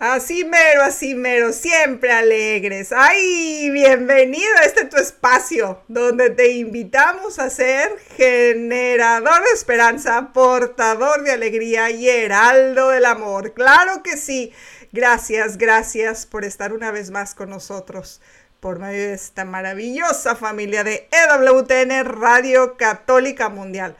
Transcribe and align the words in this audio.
Así 0.00 0.46
mero, 0.46 0.82
así 0.82 1.14
mero, 1.14 1.52
siempre 1.52 2.10
alegres. 2.10 2.90
¡Ay! 2.90 3.68
Bienvenido 3.68 4.48
a 4.58 4.64
este 4.64 4.86
tu 4.86 4.96
espacio, 4.96 5.82
donde 5.88 6.30
te 6.30 6.52
invitamos 6.52 7.38
a 7.38 7.50
ser 7.50 7.98
generador 8.16 9.44
de 9.44 9.50
esperanza, 9.52 10.30
portador 10.32 11.22
de 11.22 11.32
alegría 11.32 11.90
y 11.90 12.08
heraldo 12.08 12.88
del 12.88 13.04
amor. 13.04 13.52
Claro 13.52 14.02
que 14.02 14.16
sí. 14.16 14.54
Gracias, 14.90 15.58
gracias 15.58 16.24
por 16.24 16.46
estar 16.46 16.72
una 16.72 16.90
vez 16.92 17.10
más 17.10 17.34
con 17.34 17.50
nosotros 17.50 18.22
por 18.58 18.78
medio 18.78 19.08
de 19.08 19.12
esta 19.12 19.44
maravillosa 19.44 20.34
familia 20.34 20.82
de 20.82 21.10
EWTN 21.12 22.06
Radio 22.06 22.78
Católica 22.78 23.50
Mundial. 23.50 23.96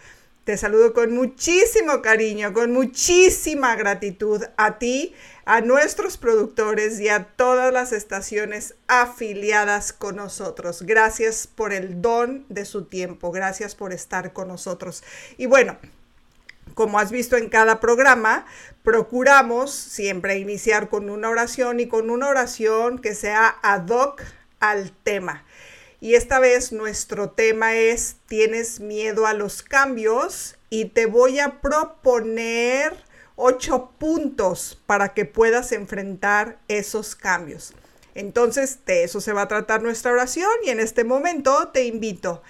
Te 0.50 0.56
saludo 0.56 0.92
con 0.94 1.14
muchísimo 1.14 2.02
cariño, 2.02 2.52
con 2.52 2.72
muchísima 2.72 3.76
gratitud 3.76 4.42
a 4.56 4.78
ti, 4.80 5.14
a 5.44 5.60
nuestros 5.60 6.16
productores 6.16 6.98
y 6.98 7.08
a 7.08 7.22
todas 7.22 7.72
las 7.72 7.92
estaciones 7.92 8.74
afiliadas 8.88 9.92
con 9.92 10.16
nosotros. 10.16 10.82
Gracias 10.82 11.46
por 11.46 11.72
el 11.72 12.02
don 12.02 12.46
de 12.48 12.64
su 12.64 12.86
tiempo, 12.86 13.30
gracias 13.30 13.76
por 13.76 13.92
estar 13.92 14.32
con 14.32 14.48
nosotros. 14.48 15.04
Y 15.38 15.46
bueno, 15.46 15.78
como 16.74 16.98
has 16.98 17.12
visto 17.12 17.36
en 17.36 17.48
cada 17.48 17.78
programa, 17.78 18.44
procuramos 18.82 19.70
siempre 19.70 20.38
iniciar 20.38 20.88
con 20.88 21.10
una 21.10 21.30
oración 21.30 21.78
y 21.78 21.86
con 21.86 22.10
una 22.10 22.26
oración 22.26 22.98
que 22.98 23.14
sea 23.14 23.56
ad 23.62 23.88
hoc 23.88 24.20
al 24.58 24.90
tema. 25.04 25.44
Y 26.00 26.14
esta 26.14 26.40
vez 26.40 26.72
nuestro 26.72 27.30
tema 27.30 27.76
es, 27.76 28.16
¿tienes 28.26 28.80
miedo 28.80 29.26
a 29.26 29.34
los 29.34 29.62
cambios? 29.62 30.56
Y 30.70 30.86
te 30.86 31.04
voy 31.04 31.40
a 31.40 31.60
proponer 31.60 32.96
ocho 33.36 33.92
puntos 33.98 34.82
para 34.86 35.12
que 35.12 35.26
puedas 35.26 35.72
enfrentar 35.72 36.58
esos 36.68 37.14
cambios. 37.14 37.74
Entonces, 38.14 38.84
de 38.86 39.04
eso 39.04 39.20
se 39.20 39.32
va 39.32 39.42
a 39.42 39.48
tratar 39.48 39.82
nuestra 39.82 40.12
oración 40.12 40.50
y 40.64 40.70
en 40.70 40.80
este 40.80 41.04
momento 41.04 41.68
te 41.68 41.84
invito, 41.84 42.42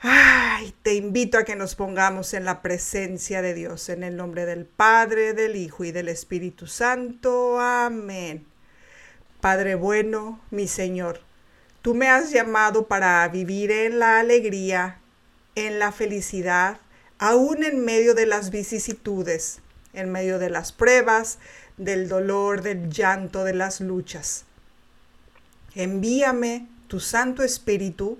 ay, 0.00 0.74
te 0.82 0.94
invito 0.94 1.38
a 1.38 1.44
que 1.44 1.56
nos 1.56 1.74
pongamos 1.74 2.32
en 2.34 2.44
la 2.44 2.62
presencia 2.62 3.42
de 3.42 3.54
Dios, 3.54 3.88
en 3.88 4.02
el 4.02 4.16
nombre 4.16 4.46
del 4.46 4.66
Padre, 4.66 5.32
del 5.32 5.56
Hijo 5.56 5.84
y 5.84 5.92
del 5.92 6.08
Espíritu 6.08 6.66
Santo. 6.66 7.58
Amén. 7.58 8.46
Padre 9.40 9.74
bueno, 9.74 10.40
mi 10.50 10.68
Señor, 10.68 11.20
tú 11.82 11.94
me 11.94 12.08
has 12.08 12.30
llamado 12.30 12.86
para 12.86 13.26
vivir 13.28 13.70
en 13.70 13.98
la 13.98 14.18
alegría, 14.18 14.98
en 15.54 15.78
la 15.78 15.92
felicidad, 15.92 16.78
aún 17.18 17.62
en 17.62 17.84
medio 17.84 18.14
de 18.14 18.26
las 18.26 18.50
vicisitudes, 18.50 19.60
en 19.92 20.10
medio 20.10 20.38
de 20.38 20.50
las 20.50 20.72
pruebas, 20.72 21.38
del 21.76 22.08
dolor, 22.08 22.62
del 22.62 22.88
llanto, 22.90 23.44
de 23.44 23.54
las 23.54 23.80
luchas. 23.80 24.44
Envíame 25.74 26.68
tu 26.88 27.00
Santo 27.00 27.42
Espíritu 27.42 28.18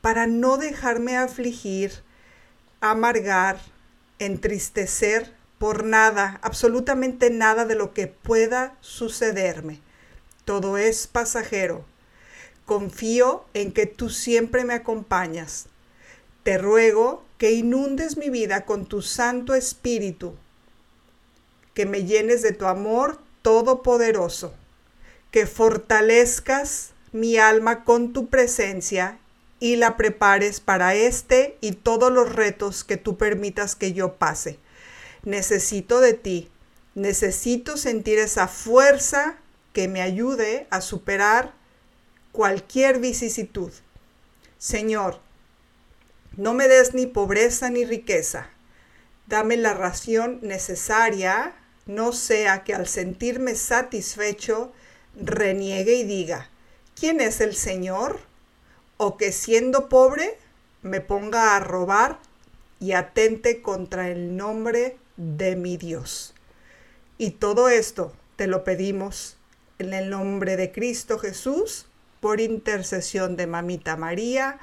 para 0.00 0.26
no 0.26 0.58
dejarme 0.58 1.16
afligir, 1.16 1.92
amargar, 2.80 3.58
entristecer 4.18 5.32
por 5.58 5.84
nada, 5.84 6.38
absolutamente 6.42 7.30
nada 7.30 7.64
de 7.64 7.74
lo 7.74 7.94
que 7.94 8.06
pueda 8.06 8.76
sucederme 8.80 9.80
todo 10.44 10.76
es 10.76 11.06
pasajero. 11.06 11.84
Confío 12.64 13.44
en 13.54 13.72
que 13.72 13.86
tú 13.86 14.10
siempre 14.10 14.64
me 14.64 14.74
acompañas. 14.74 15.66
Te 16.42 16.58
ruego 16.58 17.24
que 17.38 17.52
inundes 17.52 18.16
mi 18.16 18.30
vida 18.30 18.64
con 18.64 18.86
tu 18.86 19.02
Santo 19.02 19.54
Espíritu, 19.54 20.34
que 21.74 21.86
me 21.86 22.04
llenes 22.04 22.42
de 22.42 22.52
tu 22.52 22.66
amor 22.66 23.18
todopoderoso, 23.42 24.54
que 25.30 25.46
fortalezcas 25.46 26.92
mi 27.12 27.36
alma 27.36 27.84
con 27.84 28.12
tu 28.12 28.28
presencia 28.28 29.18
y 29.60 29.76
la 29.76 29.96
prepares 29.96 30.60
para 30.60 30.94
este 30.94 31.56
y 31.60 31.72
todos 31.72 32.12
los 32.12 32.34
retos 32.34 32.84
que 32.84 32.96
tú 32.96 33.16
permitas 33.16 33.76
que 33.76 33.92
yo 33.92 34.14
pase. 34.14 34.58
Necesito 35.22 36.00
de 36.00 36.14
ti, 36.14 36.50
necesito 36.94 37.76
sentir 37.76 38.18
esa 38.18 38.48
fuerza 38.48 39.36
que 39.72 39.88
me 39.88 40.02
ayude 40.02 40.66
a 40.70 40.80
superar 40.80 41.52
cualquier 42.34 42.98
vicisitud. 42.98 43.70
Señor, 44.58 45.20
no 46.36 46.52
me 46.52 46.66
des 46.66 46.92
ni 46.92 47.06
pobreza 47.06 47.70
ni 47.70 47.84
riqueza. 47.84 48.48
Dame 49.28 49.56
la 49.56 49.72
ración 49.72 50.40
necesaria, 50.42 51.54
no 51.86 52.12
sea 52.12 52.64
que 52.64 52.74
al 52.74 52.88
sentirme 52.88 53.54
satisfecho 53.54 54.72
reniegue 55.14 55.94
y 55.94 56.02
diga, 56.02 56.50
¿quién 56.98 57.20
es 57.20 57.40
el 57.40 57.54
Señor? 57.54 58.18
O 58.96 59.16
que 59.16 59.30
siendo 59.30 59.88
pobre 59.88 60.36
me 60.82 61.00
ponga 61.00 61.54
a 61.54 61.60
robar 61.60 62.18
y 62.80 62.94
atente 62.94 63.62
contra 63.62 64.10
el 64.10 64.36
nombre 64.36 64.96
de 65.16 65.54
mi 65.54 65.76
Dios. 65.76 66.34
Y 67.16 67.30
todo 67.30 67.68
esto 67.68 68.12
te 68.34 68.48
lo 68.48 68.64
pedimos 68.64 69.36
en 69.78 69.92
el 69.92 70.10
nombre 70.10 70.56
de 70.56 70.72
Cristo 70.72 71.20
Jesús, 71.20 71.86
por 72.24 72.40
intercesión 72.40 73.36
de 73.36 73.46
Mamita 73.46 73.98
María. 73.98 74.58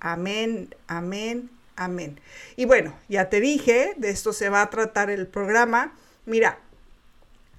Amén, 0.00 0.74
amén, 0.86 1.50
amén. 1.76 2.18
Y 2.56 2.64
bueno, 2.64 2.98
ya 3.06 3.28
te 3.28 3.38
dije, 3.38 3.92
de 3.98 4.08
esto 4.08 4.32
se 4.32 4.48
va 4.48 4.62
a 4.62 4.70
tratar 4.70 5.10
el 5.10 5.26
programa. 5.26 5.92
Mira, 6.24 6.58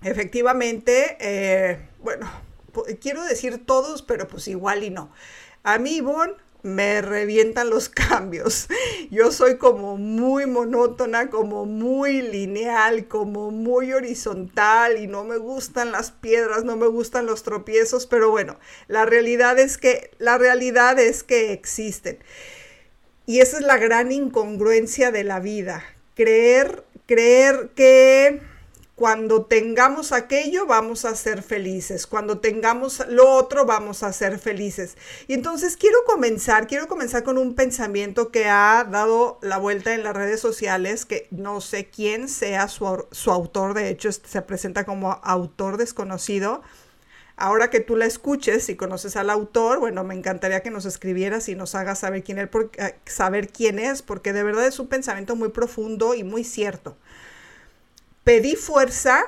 efectivamente, 0.01 1.17
eh, 1.19 1.87
bueno, 1.99 2.27
quiero 2.99 3.23
decir 3.25 3.63
todos, 3.63 4.01
pero 4.01 4.27
pues 4.27 4.47
igual 4.47 4.81
y 4.83 4.89
no. 4.89 5.11
A 5.61 5.77
mí, 5.77 5.97
Ivonne, 5.97 6.33
me 6.63 7.01
revientan 7.01 7.69
los 7.69 7.89
cambios. 8.09 8.67
Yo 9.11 9.31
soy 9.31 9.57
como 9.57 9.97
muy 9.97 10.47
monótona, 10.47 11.29
como 11.29 11.65
muy 11.65 12.21
lineal, 12.21 13.07
como 13.07 13.51
muy 13.51 13.93
horizontal 13.93 14.97
y 14.97 15.07
no 15.07 15.23
me 15.23 15.37
gustan 15.37 15.91
las 15.91 16.11
piedras, 16.11 16.63
no 16.63 16.75
me 16.75 16.87
gustan 16.87 17.25
los 17.27 17.43
tropiezos, 17.43 18.07
pero 18.07 18.31
bueno, 18.31 18.57
la 18.87 19.05
realidad 19.05 19.59
es 19.59 19.77
que 19.77 20.09
la 20.17 20.37
realidad 20.37 20.97
es 20.97 21.23
que 21.23 21.53
existen. 21.53 22.17
Y 23.25 23.39
esa 23.39 23.57
es 23.57 23.63
la 23.63 23.77
gran 23.77 24.11
incongruencia 24.11 25.11
de 25.11 25.23
la 25.23 25.39
vida, 25.39 25.83
creer 26.15 26.83
creer 27.05 27.69
que 27.75 28.41
cuando 28.95 29.45
tengamos 29.45 30.11
aquello 30.11 30.67
vamos 30.67 31.03
a 31.05 31.15
ser 31.15 31.41
felices, 31.41 32.05
cuando 32.05 32.39
tengamos 32.39 33.03
lo 33.09 33.31
otro 33.31 33.65
vamos 33.65 34.03
a 34.03 34.13
ser 34.13 34.37
felices. 34.37 34.97
Y 35.27 35.33
entonces 35.33 35.77
quiero 35.77 35.97
comenzar, 36.05 36.67
quiero 36.67 36.87
comenzar 36.87 37.23
con 37.23 37.39
un 37.39 37.55
pensamiento 37.55 38.29
que 38.29 38.45
ha 38.45 38.83
dado 38.83 39.39
la 39.41 39.57
vuelta 39.57 39.95
en 39.95 40.03
las 40.03 40.15
redes 40.15 40.39
sociales, 40.39 41.05
que 41.05 41.27
no 41.31 41.59
sé 41.59 41.89
quién 41.89 42.27
sea 42.27 42.67
su, 42.67 42.85
autor, 43.31 43.73
de 43.73 43.89
hecho 43.89 44.11
se 44.11 44.41
presenta 44.43 44.85
como 44.85 45.19
autor 45.23 45.77
desconocido. 45.77 46.61
Ahora 47.35 47.71
que 47.71 47.79
tú 47.79 47.95
la 47.95 48.05
escuches 48.05 48.69
y 48.69 48.75
conoces 48.75 49.15
al 49.15 49.31
autor, 49.31 49.79
bueno, 49.79 50.03
me 50.03 50.13
encantaría 50.13 50.61
que 50.61 50.69
nos 50.69 50.85
escribieras 50.85 51.49
y 51.49 51.55
nos 51.55 51.73
hagas 51.73 51.97
saber 51.97 52.23
quién, 52.23 52.37
eh, 52.37 52.49
saber 53.05 53.47
quién 53.49 53.79
es, 53.79 54.03
porque 54.03 54.33
de 54.33 54.43
verdad 54.43 54.67
es 54.67 54.79
un 54.79 54.87
pensamiento 54.87 55.35
muy 55.35 55.49
profundo 55.49 56.13
y 56.13 56.23
muy 56.23 56.43
cierto. 56.43 56.95
Pedí 58.23 58.55
fuerza 58.55 59.25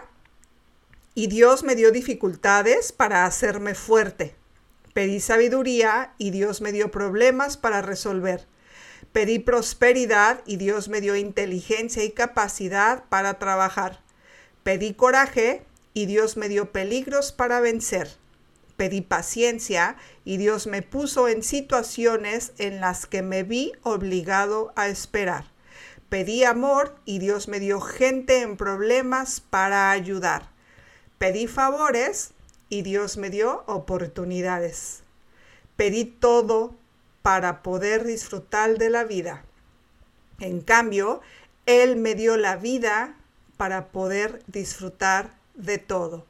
y 1.15 1.27
Dios 1.27 1.63
me 1.63 1.75
dio 1.75 1.92
dificultades 1.92 2.94
para 2.94 3.25
hacerme 3.25 3.75
fuerte. 3.75 4.36
Pedí 4.94 5.19
sabiduría 5.19 6.13
y 6.18 6.31
Dios 6.31 6.62
me 6.62 6.71
dio 6.71 6.92
problemas 6.92 7.57
para 7.57 7.81
resolver. 7.81 8.47
Pedí 9.12 9.39
prosperidad 9.39 10.42
y 10.45 10.56
Dios 10.56 10.88
me 10.88 11.01
dio 11.01 11.18
inteligencia 11.18 12.06
y 12.06 12.12
capacidad 12.12 13.03
para 13.09 13.38
trabajar. 13.38 14.01
Pedí 14.63 14.94
coraje 14.94 15.65
y 15.94 16.06
Dios 16.06 16.38
me 16.38 16.48
dio 16.48 16.71
peligros 16.71 17.33
para 17.33 17.59
vencer. 17.59 18.07
Pedí 18.77 19.01
paciencia 19.01 19.98
y 20.24 20.38
Dios 20.38 20.68
me 20.68 20.81
puso 20.81 21.27
en 21.27 21.44
situaciones 21.44 22.53
en 22.59 22.80
las 22.80 23.07
que 23.07 23.21
me 23.21 23.44
vi 23.44 23.74
obligado 23.83 24.71
a 24.77 24.88
esperar. 24.88 25.55
Pedí 26.10 26.44
amor 26.44 26.96
y 27.04 27.19
Dios 27.19 27.48
me 27.48 27.60
dio 27.60 27.81
gente 27.81 28.42
en 28.42 28.57
problemas 28.57 29.42
para 29.42 29.92
ayudar. 29.92 30.50
Pedí 31.18 31.48
favores 31.48 32.34
y 32.69 32.84
Dios 32.84 33.18
me 33.18 33.30
dio 33.30 33.63
oportunidades. 33.68 35.04
Pedí 35.75 36.06
todo 36.06 36.75
para 37.22 37.63
poder 37.63 38.04
disfrutar 38.04 38.78
de 38.78 38.90
la 38.90 39.04
vida. 39.04 39.46
En 40.40 40.62
cambio, 40.62 41.22
Él 41.66 41.96
me 41.96 42.13
dio 42.13 42.38
la 42.38 42.56
vida 42.56 43.18
para 43.58 43.88
poder 43.88 44.44
disfrutar 44.48 45.36
de 45.56 45.80
todo. 45.80 46.25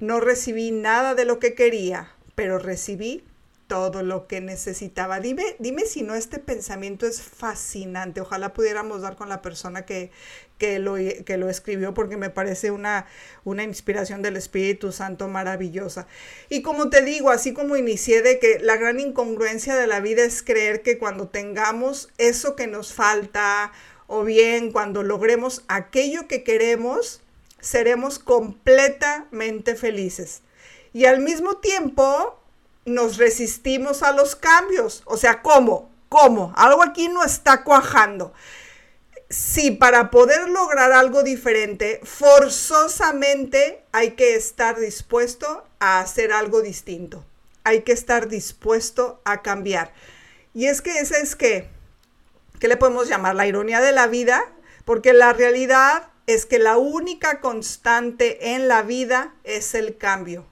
No 0.00 0.18
recibí 0.18 0.72
nada 0.72 1.14
de 1.14 1.24
lo 1.24 1.38
que 1.38 1.54
quería, 1.54 2.10
pero 2.34 2.58
recibí 2.58 3.24
todo 3.72 4.02
lo 4.02 4.26
que 4.26 4.42
necesitaba. 4.42 5.18
Dime, 5.18 5.56
dime 5.58 5.86
si 5.86 6.02
no 6.02 6.14
este 6.14 6.38
pensamiento 6.38 7.06
es 7.06 7.22
fascinante. 7.22 8.20
Ojalá 8.20 8.52
pudiéramos 8.52 9.00
dar 9.00 9.16
con 9.16 9.30
la 9.30 9.40
persona 9.40 9.86
que, 9.86 10.10
que, 10.58 10.78
lo, 10.78 10.96
que 10.96 11.38
lo 11.38 11.48
escribió 11.48 11.94
porque 11.94 12.18
me 12.18 12.28
parece 12.28 12.70
una, 12.70 13.06
una 13.44 13.62
inspiración 13.62 14.20
del 14.20 14.36
Espíritu 14.36 14.92
Santo 14.92 15.26
maravillosa. 15.26 16.06
Y 16.50 16.60
como 16.60 16.90
te 16.90 17.00
digo, 17.00 17.30
así 17.30 17.54
como 17.54 17.78
inicié 17.78 18.20
de 18.20 18.38
que 18.38 18.58
la 18.58 18.76
gran 18.76 19.00
incongruencia 19.00 19.74
de 19.74 19.86
la 19.86 20.00
vida 20.00 20.22
es 20.22 20.42
creer 20.42 20.82
que 20.82 20.98
cuando 20.98 21.28
tengamos 21.28 22.10
eso 22.18 22.54
que 22.54 22.66
nos 22.66 22.92
falta 22.92 23.72
o 24.06 24.22
bien 24.22 24.70
cuando 24.70 25.02
logremos 25.02 25.64
aquello 25.68 26.28
que 26.28 26.44
queremos, 26.44 27.22
seremos 27.58 28.18
completamente 28.18 29.76
felices. 29.76 30.42
Y 30.92 31.06
al 31.06 31.20
mismo 31.20 31.56
tiempo 31.56 32.38
nos 32.84 33.16
resistimos 33.16 34.02
a 34.02 34.12
los 34.12 34.36
cambios. 34.36 35.02
O 35.04 35.16
sea, 35.16 35.42
¿cómo? 35.42 35.90
¿Cómo? 36.08 36.52
Algo 36.56 36.82
aquí 36.82 37.08
no 37.08 37.24
está 37.24 37.64
cuajando. 37.64 38.32
Si 39.30 39.70
para 39.70 40.10
poder 40.10 40.48
lograr 40.50 40.92
algo 40.92 41.22
diferente, 41.22 42.00
forzosamente 42.04 43.82
hay 43.92 44.10
que 44.10 44.34
estar 44.34 44.78
dispuesto 44.78 45.64
a 45.80 46.00
hacer 46.00 46.32
algo 46.32 46.60
distinto. 46.60 47.24
Hay 47.64 47.82
que 47.82 47.92
estar 47.92 48.28
dispuesto 48.28 49.22
a 49.24 49.40
cambiar. 49.40 49.94
Y 50.52 50.66
es 50.66 50.82
que 50.82 50.98
esa 50.98 51.18
es 51.18 51.34
que, 51.34 51.70
¿qué 52.58 52.68
le 52.68 52.76
podemos 52.76 53.08
llamar? 53.08 53.34
La 53.34 53.46
ironía 53.46 53.80
de 53.80 53.92
la 53.92 54.06
vida, 54.06 54.52
porque 54.84 55.14
la 55.14 55.32
realidad 55.32 56.10
es 56.26 56.44
que 56.44 56.58
la 56.58 56.76
única 56.76 57.40
constante 57.40 58.54
en 58.54 58.68
la 58.68 58.82
vida 58.82 59.34
es 59.44 59.74
el 59.74 59.96
cambio. 59.96 60.46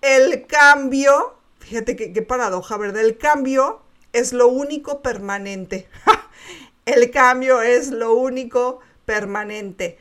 El 0.00 0.46
cambio 0.46 1.37
Fíjate 1.68 1.96
qué, 1.96 2.22
paradoja, 2.22 2.78
¿verdad? 2.78 3.02
El 3.02 3.18
cambio 3.18 3.82
es 4.14 4.32
lo 4.32 4.48
único 4.48 5.02
permanente. 5.02 5.86
El 6.86 7.10
cambio 7.10 7.60
es 7.60 7.90
lo 7.90 8.14
único 8.14 8.80
permanente. 9.04 9.98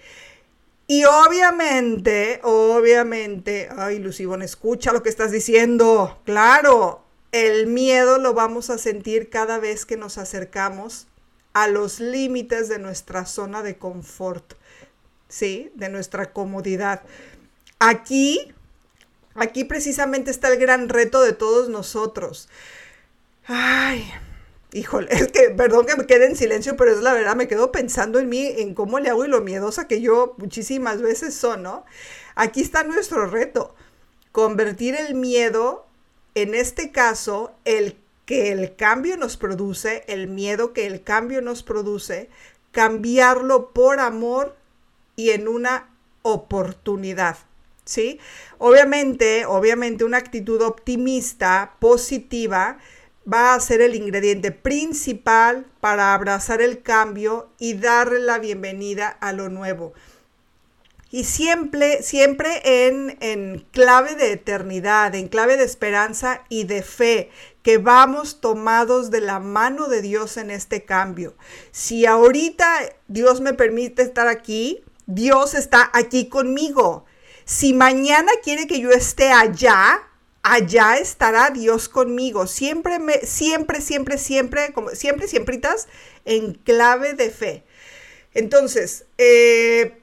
Y 0.87 1.03
obviamente, 1.03 2.39
obviamente, 2.43 3.67
ay, 3.75 3.99
Lucibón, 3.99 4.43
escucha 4.43 4.93
lo 4.93 5.03
que 5.03 5.09
estás 5.09 5.31
diciendo. 5.31 6.17
Claro, 6.23 7.01
el 7.33 7.67
miedo 7.67 8.17
lo 8.17 8.33
vamos 8.33 8.69
a 8.69 8.77
sentir 8.77 9.29
cada 9.29 9.59
vez 9.59 9.85
que 9.85 9.97
nos 9.97 10.17
acercamos 10.17 11.07
a 11.51 11.67
los 11.67 11.99
límites 11.99 12.69
de 12.69 12.79
nuestra 12.79 13.25
zona 13.25 13.61
de 13.61 13.77
confort, 13.77 14.53
¿sí? 15.27 15.69
De 15.75 15.89
nuestra 15.89 16.31
comodidad. 16.31 17.01
Aquí 17.79 18.53
Aquí 19.37 19.65
precisamente 19.65 20.31
está 20.31 20.47
el 20.49 20.57
gran 20.57 20.89
reto 20.89 21.21
de 21.21 21.31
todos 21.31 21.69
nosotros. 21.69 22.49
Ay, 23.45 24.11
híjole, 24.73 25.09
es 25.11 25.31
que, 25.31 25.51
perdón 25.51 25.85
que 25.85 25.95
me 25.95 26.07
quede 26.07 26.25
en 26.25 26.35
silencio, 26.35 26.75
pero 26.75 26.91
es 26.91 27.01
la 27.01 27.13
verdad, 27.13 27.35
me 27.35 27.47
quedo 27.47 27.71
pensando 27.71 28.17
en 28.17 28.29
mí, 28.29 28.47
en 28.47 28.73
cómo 28.73 28.99
le 28.99 29.09
hago 29.09 29.25
y 29.25 29.27
lo 29.27 29.41
miedosa 29.41 29.87
que 29.87 30.01
yo 30.01 30.33
muchísimas 30.39 31.03
veces 31.03 31.35
son, 31.35 31.61
¿no? 31.61 31.85
Aquí 32.33 32.61
está 32.61 32.83
nuestro 32.83 33.27
reto, 33.27 33.75
convertir 34.31 34.95
el 34.95 35.13
miedo, 35.13 35.85
en 36.33 36.55
este 36.55 36.91
caso, 36.91 37.53
el 37.63 37.95
que 38.25 38.51
el 38.51 38.75
cambio 38.75 39.17
nos 39.17 39.37
produce, 39.37 40.03
el 40.07 40.27
miedo 40.27 40.73
que 40.73 40.87
el 40.87 41.03
cambio 41.03 41.43
nos 41.43 41.61
produce, 41.61 42.31
cambiarlo 42.71 43.71
por 43.71 43.99
amor 43.99 44.55
y 45.15 45.29
en 45.29 45.47
una 45.47 45.91
oportunidad. 46.23 47.37
¿Sí? 47.87 48.19
Obviamente, 48.59 49.45
obviamente 49.45 50.03
una 50.03 50.17
actitud 50.17 50.61
optimista, 50.61 51.75
positiva, 51.79 52.77
va 53.31 53.53
a 53.53 53.59
ser 53.59 53.81
el 53.81 53.95
ingrediente 53.95 54.51
principal 54.51 55.65
para 55.79 56.13
abrazar 56.13 56.61
el 56.61 56.81
cambio 56.81 57.49
y 57.57 57.73
darle 57.73 58.19
la 58.19 58.39
bienvenida 58.39 59.07
a 59.07 59.33
lo 59.33 59.49
nuevo. 59.49 59.93
Y 61.09 61.23
siempre, 61.23 62.03
siempre 62.03 62.87
en, 62.87 63.17
en, 63.21 63.65
clave 63.71 64.15
de 64.15 64.33
eternidad, 64.33 65.15
en 65.15 65.29
clave 65.29 65.55
de 65.55 65.63
esperanza 65.63 66.43
y 66.49 66.65
de 66.65 66.83
fe, 66.83 67.31
que 67.63 67.77
vamos 67.77 68.41
tomados 68.41 69.09
de 69.09 69.21
la 69.21 69.39
mano 69.39 69.87
de 69.87 70.01
Dios 70.01 70.35
en 70.35 70.51
este 70.51 70.83
cambio. 70.83 71.35
Si 71.71 72.05
ahorita 72.05 72.79
Dios 73.07 73.39
me 73.39 73.53
permite 73.53 74.01
estar 74.01 74.27
aquí, 74.27 74.83
Dios 75.05 75.53
está 75.53 75.89
aquí 75.93 76.27
conmigo. 76.27 77.05
Si 77.47 77.71
mañana 77.71 78.29
quiere 78.43 78.67
que 78.67 78.81
yo 78.81 78.91
esté 78.91 79.31
allá, 79.31 80.05
allá 80.43 80.97
estará 80.97 81.49
Dios 81.49 81.87
conmigo. 81.87 82.45
Siempre, 82.45 82.99
siempre, 83.25 83.79
siempre, 83.79 84.17
siempre, 84.17 84.73
como 84.73 84.89
siempre, 84.89 85.29
siempritas, 85.29 85.87
en 86.25 86.55
clave 86.55 87.13
de 87.13 87.29
fe. 87.29 87.63
Entonces, 88.33 89.05
eh, 89.17 89.93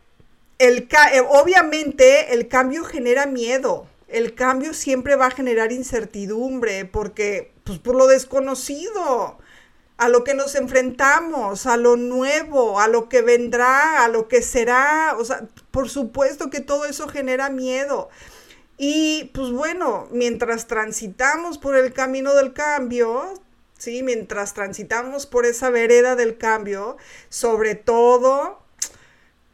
eh, 0.59 0.89
obviamente 1.29 2.33
el 2.33 2.49
cambio 2.49 2.83
genera 2.83 3.27
miedo. 3.27 3.89
El 4.09 4.35
cambio 4.35 4.73
siempre 4.73 5.15
va 5.15 5.27
a 5.27 5.31
generar 5.31 5.71
incertidumbre 5.71 6.87
porque, 6.87 7.53
pues, 7.63 7.79
por 7.79 7.95
lo 7.95 8.07
desconocido 8.07 9.39
a 9.97 10.09
lo 10.09 10.25
que 10.25 10.35
nos 10.35 10.55
enfrentamos, 10.55 11.67
a 11.67 11.77
lo 11.77 11.97
nuevo, 11.97 12.81
a 12.81 12.89
lo 12.89 13.09
que 13.09 13.23
vendrá, 13.23 14.05
a 14.05 14.09
lo 14.09 14.29
que 14.29 14.43
será. 14.43 15.17
O 15.19 15.25
sea, 15.25 15.47
por 15.71 15.89
supuesto 15.89 16.51
que 16.51 16.61
todo 16.61 16.85
eso 16.85 17.09
genera 17.09 17.51
miedo. 17.51 18.09
Y 18.77 19.31
pues 19.35 19.51
bueno, 19.53 20.09
mientras 20.11 20.67
transitamos 20.67 21.59
por 21.59 21.77
el 21.77 21.93
camino 21.93 22.35
del 22.35 22.53
cambio, 22.53 23.35
¿sí? 23.79 24.03
Mientras 24.03 24.53
transitamos 24.53 25.27
por 25.27 25.47
esa 25.47 25.71
vereda 25.71 26.17
del 26.17 26.39
cambio, 26.39 26.97
sobre 27.29 27.77
todo, 27.77 28.61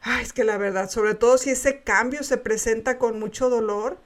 ay, 0.01 0.23
es 0.23 0.33
que 0.33 0.43
la 0.43 0.57
verdad, 0.57 0.89
sobre 0.89 1.13
todo 1.13 1.37
si 1.37 1.51
ese 1.51 1.81
cambio 1.83 2.23
se 2.23 2.37
presenta 2.37 2.97
con 2.97 3.19
mucho 3.19 3.49
dolor, 3.49 3.99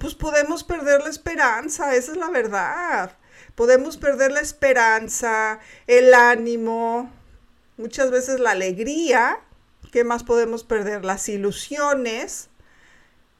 pues 0.00 0.14
podemos 0.14 0.62
perder 0.62 1.02
la 1.02 1.10
esperanza, 1.10 1.96
esa 1.96 2.12
es 2.12 2.18
la 2.18 2.30
verdad 2.30 3.16
podemos 3.54 3.96
perder 3.96 4.32
la 4.32 4.40
esperanza, 4.40 5.60
el 5.86 6.14
ánimo, 6.14 7.10
muchas 7.76 8.10
veces 8.10 8.40
la 8.40 8.52
alegría. 8.52 9.38
¿Qué 9.90 10.04
más 10.04 10.24
podemos 10.24 10.64
perder? 10.64 11.04
Las 11.04 11.28
ilusiones. 11.28 12.48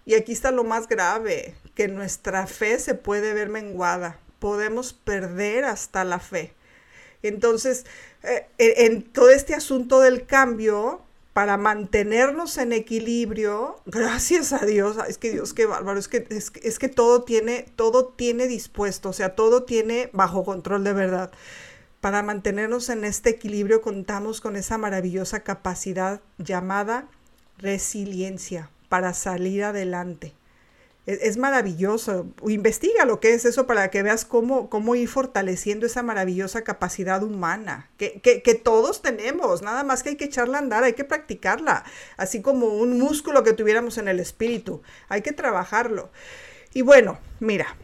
Y 0.04 0.14
aquí 0.14 0.32
está 0.32 0.50
lo 0.50 0.64
más 0.64 0.88
grave, 0.88 1.54
que 1.74 1.88
nuestra 1.88 2.46
fe 2.46 2.78
se 2.78 2.94
puede 2.94 3.32
ver 3.34 3.48
menguada. 3.48 4.18
Podemos 4.38 4.92
perder 4.92 5.64
hasta 5.64 6.04
la 6.04 6.18
fe. 6.18 6.54
Entonces, 7.22 7.86
eh, 8.24 8.46
en 8.58 9.02
todo 9.02 9.30
este 9.30 9.54
asunto 9.54 10.00
del 10.00 10.26
cambio, 10.26 11.02
para 11.32 11.56
mantenernos 11.56 12.58
en 12.58 12.72
equilibrio, 12.72 13.76
gracias 13.86 14.52
a 14.52 14.64
Dios, 14.66 14.96
es 15.08 15.18
que 15.18 15.30
Dios, 15.30 15.54
qué 15.54 15.66
bárbaro, 15.66 15.98
es 15.98 16.08
que, 16.08 16.26
es, 16.30 16.52
es, 16.62 16.78
que 16.78 16.88
todo 16.88 17.22
tiene, 17.22 17.66
todo 17.76 18.06
tiene 18.06 18.46
dispuesto, 18.46 19.10
o 19.10 19.12
sea, 19.12 19.34
todo 19.34 19.62
tiene 19.62 20.10
bajo 20.12 20.44
control 20.44 20.84
de 20.84 20.92
verdad. 20.92 21.32
Para 22.00 22.22
mantenernos 22.22 22.88
en 22.88 23.04
este 23.04 23.30
equilibrio 23.30 23.80
contamos 23.80 24.40
con 24.40 24.56
esa 24.56 24.76
maravillosa 24.76 25.40
capacidad 25.40 26.20
llamada 26.36 27.08
resiliencia 27.58 28.70
para 28.88 29.14
salir 29.14 29.64
adelante. 29.64 30.34
Es, 31.04 31.36
maravilloso. 31.36 32.26
Investiga 32.46 33.04
lo 33.04 33.18
que 33.18 33.34
es 33.34 33.44
eso 33.44 33.66
para 33.66 33.90
que 33.90 34.04
veas 34.04 34.24
cómo, 34.24 34.70
cómo 34.70 34.94
ir 34.94 35.08
fortaleciendo 35.08 35.84
esa 35.86 36.04
maravillosa 36.04 36.62
capacidad 36.62 37.24
humana 37.24 37.90
que, 37.96 38.20
que, 38.20 38.54
todos 38.54 39.02
tenemos. 39.02 39.62
Nada 39.62 39.82
más 39.82 40.02
que 40.02 40.10
hay 40.10 40.16
que 40.16 40.26
echarla 40.26 40.58
a 40.58 40.60
andar, 40.60 40.84
hay 40.84 40.92
que 40.92 41.02
practicarla. 41.02 41.84
Así 42.16 42.40
como 42.40 42.66
un 42.66 42.98
músculo 42.98 43.42
que 43.42 43.52
tuviéramos 43.52 43.98
en 43.98 44.06
el 44.06 44.20
espíritu. 44.20 44.82
Hay 45.08 45.22
que 45.22 45.32
trabajarlo. 45.32 46.10
Y 46.72 46.82
bueno, 46.82 47.18
mira, 47.40 47.76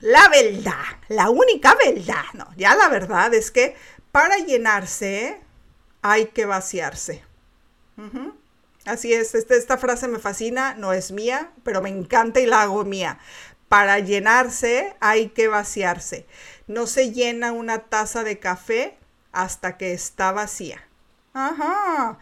la 0.00 0.28
verdad, 0.28 0.84
la 1.08 1.28
única 1.28 1.74
verdad, 1.74 2.24
no, 2.32 2.48
ya 2.56 2.74
la 2.74 2.88
verdad 2.88 3.32
es 3.34 3.50
que 3.50 3.76
para 4.12 4.38
llenarse 4.38 5.40
hay 6.02 6.26
que 6.26 6.46
vaciarse. 6.46 7.22
Así 8.84 9.14
es, 9.14 9.34
este, 9.34 9.56
esta 9.56 9.78
frase 9.78 10.08
me 10.08 10.18
fascina, 10.18 10.74
no 10.74 10.92
es 10.92 11.10
mía, 11.10 11.52
pero 11.62 11.80
me 11.80 11.88
encanta 11.88 12.40
y 12.40 12.46
la 12.46 12.60
hago 12.62 12.84
mía. 12.84 13.18
Para 13.68 13.98
llenarse 13.98 14.94
hay 15.00 15.30
que 15.30 15.48
vaciarse. 15.48 16.26
No 16.66 16.86
se 16.86 17.12
llena 17.12 17.52
una 17.52 17.84
taza 17.84 18.24
de 18.24 18.38
café 18.38 18.98
hasta 19.32 19.78
que 19.78 19.94
está 19.94 20.32
vacía. 20.32 20.86
Ajá. 21.32 22.18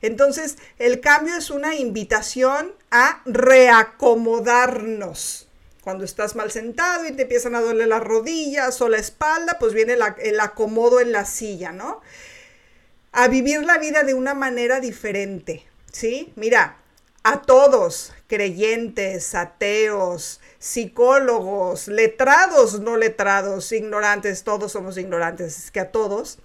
Entonces, 0.00 0.58
el 0.78 1.00
cambio 1.00 1.36
es 1.36 1.50
una 1.50 1.74
invitación 1.74 2.72
a 2.90 3.20
reacomodarnos. 3.26 5.48
Cuando 5.82 6.04
estás 6.04 6.34
mal 6.36 6.50
sentado 6.50 7.04
y 7.06 7.12
te 7.12 7.22
empiezan 7.22 7.54
a 7.54 7.60
doler 7.60 7.88
las 7.88 8.02
rodillas 8.02 8.80
o 8.80 8.88
la 8.88 8.96
espalda, 8.98 9.58
pues 9.58 9.74
viene 9.74 9.96
el 10.18 10.40
acomodo 10.40 11.00
en 11.00 11.12
la 11.12 11.24
silla, 11.24 11.72
¿no? 11.72 12.00
A 13.12 13.28
vivir 13.28 13.64
la 13.64 13.78
vida 13.78 14.02
de 14.04 14.14
una 14.14 14.34
manera 14.34 14.80
diferente, 14.80 15.67
¿sí? 15.92 16.32
Mira, 16.36 16.76
a 17.22 17.42
todos, 17.42 18.12
creyentes, 18.26 19.34
ateos, 19.34 20.40
psicólogos, 20.58 21.88
letrados, 21.88 22.80
no 22.80 22.96
letrados, 22.96 23.72
ignorantes, 23.72 24.44
todos 24.44 24.72
somos 24.72 24.96
ignorantes, 24.96 25.58
es 25.58 25.70
que 25.70 25.80
a 25.80 25.90
todos 25.90 26.38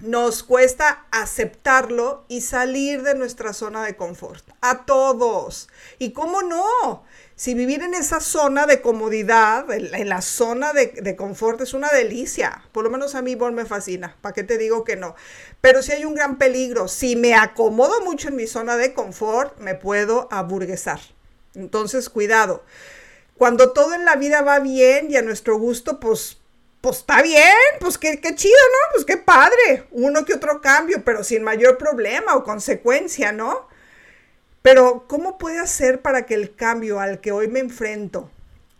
nos 0.00 0.42
cuesta 0.42 1.04
aceptarlo 1.10 2.24
y 2.28 2.40
salir 2.40 3.02
de 3.02 3.14
nuestra 3.14 3.52
zona 3.52 3.84
de 3.84 3.96
confort. 3.96 4.44
A 4.60 4.84
todos. 4.84 5.68
¿Y 5.98 6.12
cómo 6.12 6.42
no? 6.42 7.04
Si 7.40 7.54
vivir 7.54 7.82
en 7.82 7.94
esa 7.94 8.20
zona 8.20 8.66
de 8.66 8.82
comodidad, 8.82 9.64
en, 9.72 10.10
la 10.10 10.20
zona 10.20 10.74
de, 10.74 11.16
confort, 11.16 11.62
es 11.62 11.72
una 11.72 11.88
delicia. 11.88 12.64
Por 12.70 12.84
lo 12.84 12.90
menos 12.90 13.14
a 13.14 13.22
mí 13.22 13.34
Bon 13.34 13.54
me 13.54 13.64
fascina. 13.64 14.14
¿Para 14.20 14.34
qué 14.34 14.44
te 14.44 14.58
digo 14.58 14.84
que 14.84 14.96
no? 14.96 15.14
Pero 15.62 15.82
si 15.82 15.92
hay 15.92 16.04
un 16.04 16.14
gran 16.14 16.36
peligro. 16.36 16.86
Si 16.86 17.16
me 17.16 17.34
acomodo 17.34 18.02
mucho 18.02 18.28
en 18.28 18.36
mi 18.36 18.46
zona 18.46 18.76
de 18.76 18.92
confort, 18.92 19.58
me 19.58 19.74
puedo 19.74 20.28
aburguesar. 20.30 21.00
Entonces, 21.54 22.10
cuidado. 22.10 22.62
Cuando 23.38 23.72
todo 23.72 23.94
en 23.94 24.04
la 24.04 24.16
vida 24.16 24.42
va 24.42 24.58
bien 24.58 25.10
y 25.10 25.16
a 25.16 25.22
nuestro 25.22 25.56
gusto, 25.56 25.98
pues 25.98 26.36
pues 26.82 26.98
está 26.98 27.22
bien, 27.22 27.54
pues 27.80 27.96
qué, 27.96 28.20
qué, 28.20 28.34
chido, 28.34 28.52
¿no? 28.52 28.94
Pues 28.94 29.06
qué 29.06 29.16
padre, 29.16 29.86
uno 29.92 30.26
que 30.26 30.34
otro 30.34 30.60
cambio, 30.60 31.02
pero 31.04 31.24
sin 31.24 31.42
mayor 31.42 31.78
problema 31.78 32.36
o 32.36 32.44
consecuencia, 32.44 33.32
¿no? 33.32 33.69
Pero 34.62 35.06
¿cómo 35.08 35.38
puede 35.38 35.58
hacer 35.58 36.02
para 36.02 36.26
que 36.26 36.34
el 36.34 36.54
cambio 36.54 37.00
al 37.00 37.20
que 37.20 37.32
hoy 37.32 37.48
me 37.48 37.60
enfrento 37.60 38.30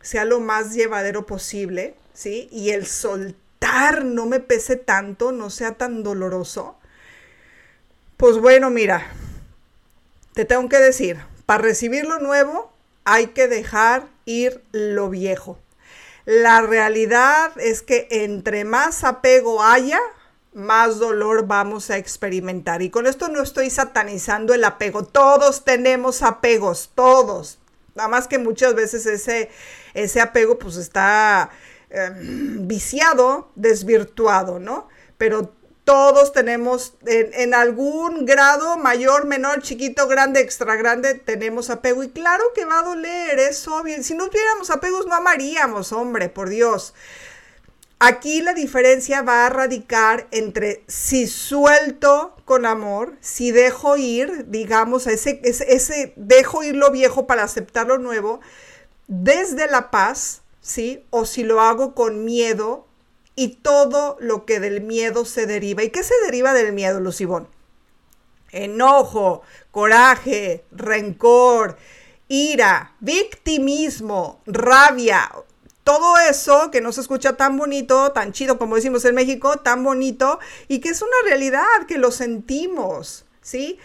sea 0.00 0.24
lo 0.24 0.40
más 0.40 0.74
llevadero 0.74 1.26
posible, 1.26 1.94
¿sí? 2.12 2.48
Y 2.50 2.70
el 2.70 2.86
soltar 2.86 4.04
no 4.04 4.26
me 4.26 4.40
pese 4.40 4.76
tanto, 4.76 5.32
no 5.32 5.50
sea 5.50 5.74
tan 5.74 6.02
doloroso. 6.02 6.76
Pues 8.16 8.38
bueno, 8.38 8.70
mira, 8.70 9.06
te 10.34 10.44
tengo 10.44 10.68
que 10.68 10.78
decir, 10.78 11.18
para 11.46 11.62
recibir 11.62 12.06
lo 12.06 12.18
nuevo 12.18 12.72
hay 13.04 13.28
que 13.28 13.48
dejar 13.48 14.08
ir 14.24 14.62
lo 14.72 15.08
viejo. 15.08 15.58
La 16.26 16.60
realidad 16.60 17.52
es 17.58 17.82
que 17.82 18.06
entre 18.10 18.64
más 18.64 19.04
apego 19.04 19.62
haya, 19.62 19.98
más 20.52 20.98
dolor 20.98 21.46
vamos 21.46 21.90
a 21.90 21.96
experimentar. 21.96 22.82
Y 22.82 22.90
con 22.90 23.06
esto 23.06 23.28
no 23.28 23.42
estoy 23.42 23.70
satanizando 23.70 24.54
el 24.54 24.64
apego. 24.64 25.04
Todos 25.04 25.64
tenemos 25.64 26.22
apegos, 26.22 26.90
todos. 26.94 27.58
Nada 27.94 28.08
más 28.08 28.28
que 28.28 28.38
muchas 28.38 28.74
veces 28.74 29.06
ese, 29.06 29.50
ese 29.94 30.20
apego 30.20 30.58
pues 30.58 30.76
está 30.76 31.50
em, 31.90 32.66
viciado, 32.66 33.50
desvirtuado, 33.54 34.58
¿no? 34.58 34.88
Pero 35.18 35.52
todos 35.84 36.32
tenemos 36.32 36.94
en, 37.06 37.52
algún 37.52 38.24
grado, 38.24 38.76
mayor, 38.76 39.26
menor, 39.26 39.60
chiquito, 39.60 40.06
grande, 40.06 40.40
extra 40.40 40.76
grande, 40.76 41.14
tenemos 41.14 41.68
apego. 41.68 42.04
Y 42.04 42.10
claro 42.10 42.44
que 42.54 42.64
va 42.64 42.78
a 42.78 42.84
doler, 42.84 43.38
es 43.38 43.66
obvio. 43.66 44.00
Si 44.02 44.14
no 44.14 44.28
tuviéramos 44.28 44.70
apegos, 44.70 45.06
no 45.06 45.14
amaríamos, 45.14 45.92
hombre, 45.92 46.28
por 46.28 46.48
Dios. 46.48 46.94
Aquí 48.02 48.40
la 48.40 48.54
diferencia 48.54 49.20
va 49.20 49.44
a 49.44 49.50
radicar 49.50 50.26
entre 50.30 50.82
si 50.86 51.26
suelto 51.26 52.34
con 52.46 52.64
amor, 52.64 53.18
si 53.20 53.50
dejo 53.50 53.98
ir, 53.98 54.46
digamos, 54.48 55.06
ese, 55.06 55.38
ese, 55.44 55.70
ese 55.74 56.14
dejo 56.16 56.62
ir 56.62 56.76
lo 56.76 56.90
viejo 56.90 57.26
para 57.26 57.42
aceptar 57.42 57.86
lo 57.86 57.98
nuevo, 57.98 58.40
desde 59.06 59.70
la 59.70 59.90
paz, 59.90 60.40
¿sí? 60.62 61.04
O 61.10 61.26
si 61.26 61.42
lo 61.42 61.60
hago 61.60 61.94
con 61.94 62.24
miedo 62.24 62.86
y 63.36 63.56
todo 63.56 64.16
lo 64.18 64.46
que 64.46 64.60
del 64.60 64.80
miedo 64.80 65.26
se 65.26 65.44
deriva. 65.44 65.82
¿Y 65.82 65.90
qué 65.90 66.02
se 66.02 66.14
deriva 66.24 66.54
del 66.54 66.72
miedo, 66.72 67.00
Lucibón? 67.00 67.48
Enojo, 68.50 69.42
coraje, 69.72 70.64
rencor, 70.72 71.76
ira, 72.28 72.94
victimismo, 73.00 74.40
rabia, 74.46 75.30
todo 75.84 76.18
eso 76.18 76.70
que 76.70 76.80
no 76.80 76.92
se 76.92 77.00
escucha 77.00 77.36
tan 77.36 77.56
bonito, 77.56 78.12
tan 78.12 78.32
chido 78.32 78.58
como 78.58 78.76
decimos 78.76 79.04
en 79.04 79.14
México, 79.14 79.58
tan 79.58 79.82
bonito 79.82 80.38
y 80.68 80.80
que 80.80 80.90
es 80.90 81.02
una 81.02 81.10
realidad, 81.24 81.86
que 81.88 81.98
lo 81.98 82.10
sentimos, 82.10 83.24
¿sí? 83.40 83.78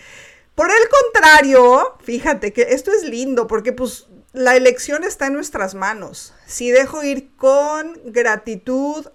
Por 0.55 0.69
el 0.69 0.89
contrario, 0.89 1.95
fíjate 2.03 2.53
que 2.53 2.61
esto 2.69 2.91
es 2.91 3.03
lindo 3.03 3.47
porque 3.47 3.73
pues 3.73 4.07
la 4.33 4.55
elección 4.55 5.03
está 5.03 5.27
en 5.27 5.33
nuestras 5.33 5.75
manos. 5.75 6.33
Si 6.45 6.71
dejo 6.71 7.03
ir 7.03 7.35
con 7.37 7.99
gratitud, 8.05 9.07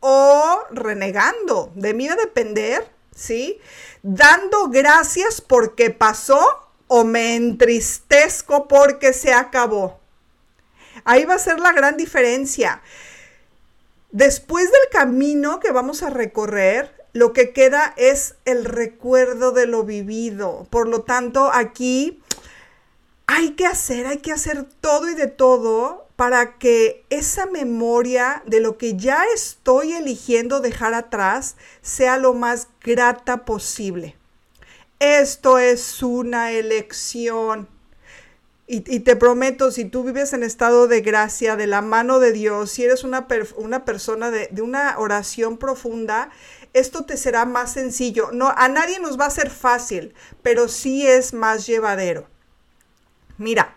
o 0.00 0.60
renegando. 0.70 1.72
De 1.74 1.94
mí 1.94 2.06
va 2.06 2.14
a 2.14 2.16
depender, 2.16 2.88
¿sí? 3.14 3.58
Dando 4.02 4.68
gracias 4.68 5.40
porque 5.40 5.90
pasó 5.90 6.40
o 6.86 7.04
me 7.04 7.34
entristezco 7.34 8.68
porque 8.68 9.12
se 9.12 9.32
acabó. 9.32 9.98
Ahí 11.06 11.24
va 11.24 11.34
a 11.34 11.38
ser 11.38 11.60
la 11.60 11.72
gran 11.72 11.96
diferencia. 11.96 12.82
Después 14.10 14.64
del 14.64 14.90
camino 14.90 15.60
que 15.60 15.70
vamos 15.70 16.02
a 16.02 16.10
recorrer, 16.10 16.92
lo 17.12 17.32
que 17.32 17.52
queda 17.52 17.94
es 17.96 18.34
el 18.44 18.64
recuerdo 18.64 19.52
de 19.52 19.66
lo 19.66 19.84
vivido. 19.84 20.66
Por 20.68 20.88
lo 20.88 21.02
tanto, 21.02 21.50
aquí 21.52 22.20
hay 23.26 23.50
que 23.50 23.66
hacer, 23.66 24.06
hay 24.06 24.18
que 24.18 24.32
hacer 24.32 24.64
todo 24.64 25.08
y 25.08 25.14
de 25.14 25.28
todo 25.28 26.08
para 26.16 26.58
que 26.58 27.04
esa 27.08 27.46
memoria 27.46 28.42
de 28.44 28.60
lo 28.60 28.76
que 28.76 28.96
ya 28.96 29.24
estoy 29.32 29.92
eligiendo 29.92 30.60
dejar 30.60 30.92
atrás 30.92 31.54
sea 31.82 32.18
lo 32.18 32.34
más 32.34 32.66
grata 32.82 33.44
posible. 33.44 34.16
Esto 34.98 35.58
es 35.58 36.02
una 36.02 36.50
elección. 36.50 37.68
Y, 38.68 38.80
te 38.80 39.14
prometo, 39.14 39.70
si 39.70 39.84
tú 39.84 40.02
vives 40.02 40.32
en 40.32 40.42
estado 40.42 40.88
de 40.88 41.00
gracia, 41.00 41.54
de 41.54 41.68
la 41.68 41.82
mano 41.82 42.18
de 42.18 42.32
Dios, 42.32 42.72
si 42.72 42.82
eres 42.82 43.04
una, 43.04 43.28
una 43.54 43.84
persona 43.84 44.32
de, 44.32 44.48
de, 44.50 44.60
una 44.60 44.98
oración 44.98 45.56
profunda, 45.56 46.30
esto 46.72 47.04
te 47.04 47.16
será 47.16 47.44
más 47.44 47.72
sencillo. 47.72 48.30
No, 48.32 48.52
a 48.56 48.66
nadie 48.66 48.98
nos 48.98 49.20
va 49.20 49.26
a 49.26 49.30
ser 49.30 49.50
fácil, 49.50 50.14
pero 50.42 50.66
sí 50.66 51.06
es 51.06 51.32
más 51.32 51.64
llevadero. 51.64 52.26
Mira, 53.38 53.76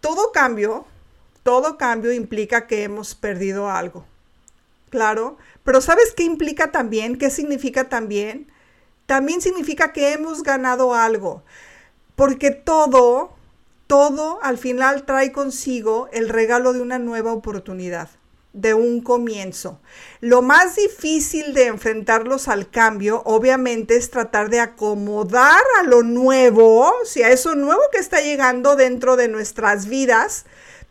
todo 0.00 0.32
cambio, 0.32 0.86
todo 1.42 1.76
cambio 1.76 2.12
implica 2.12 2.66
que 2.66 2.84
hemos 2.84 3.14
perdido 3.14 3.70
algo. 3.70 4.06
Claro, 4.90 5.36
pero 5.64 5.80
¿sabes 5.80 6.12
qué 6.16 6.24
implica 6.24 6.70
también? 6.70 7.18
¿Qué 7.18 7.30
significa 7.30 7.88
también? 7.88 8.50
También 9.06 9.40
significa 9.40 9.92
que 9.92 10.12
hemos 10.12 10.42
ganado 10.42 10.94
algo, 10.94 11.42
porque 12.16 12.50
todo, 12.50 13.32
todo 13.86 14.38
al 14.42 14.58
final 14.58 15.04
trae 15.04 15.32
consigo 15.32 16.08
el 16.12 16.28
regalo 16.28 16.72
de 16.72 16.80
una 16.80 16.98
nueva 16.98 17.32
oportunidad 17.32 18.08
de 18.54 18.72
un 18.72 19.00
comienzo. 19.00 19.80
Lo 20.20 20.40
más 20.40 20.76
difícil 20.76 21.52
de 21.54 21.66
enfrentarlos 21.66 22.48
al 22.48 22.70
cambio, 22.70 23.20
obviamente, 23.26 23.96
es 23.96 24.10
tratar 24.10 24.48
de 24.48 24.60
acomodar 24.60 25.60
a 25.80 25.82
lo 25.82 26.02
nuevo, 26.02 26.90
si 27.04 27.22
a 27.22 27.30
eso 27.30 27.56
nuevo 27.56 27.82
que 27.92 27.98
está 27.98 28.22
llegando 28.22 28.76
dentro 28.76 29.16
de 29.16 29.28
nuestras 29.28 29.86
vidas, 29.86 30.46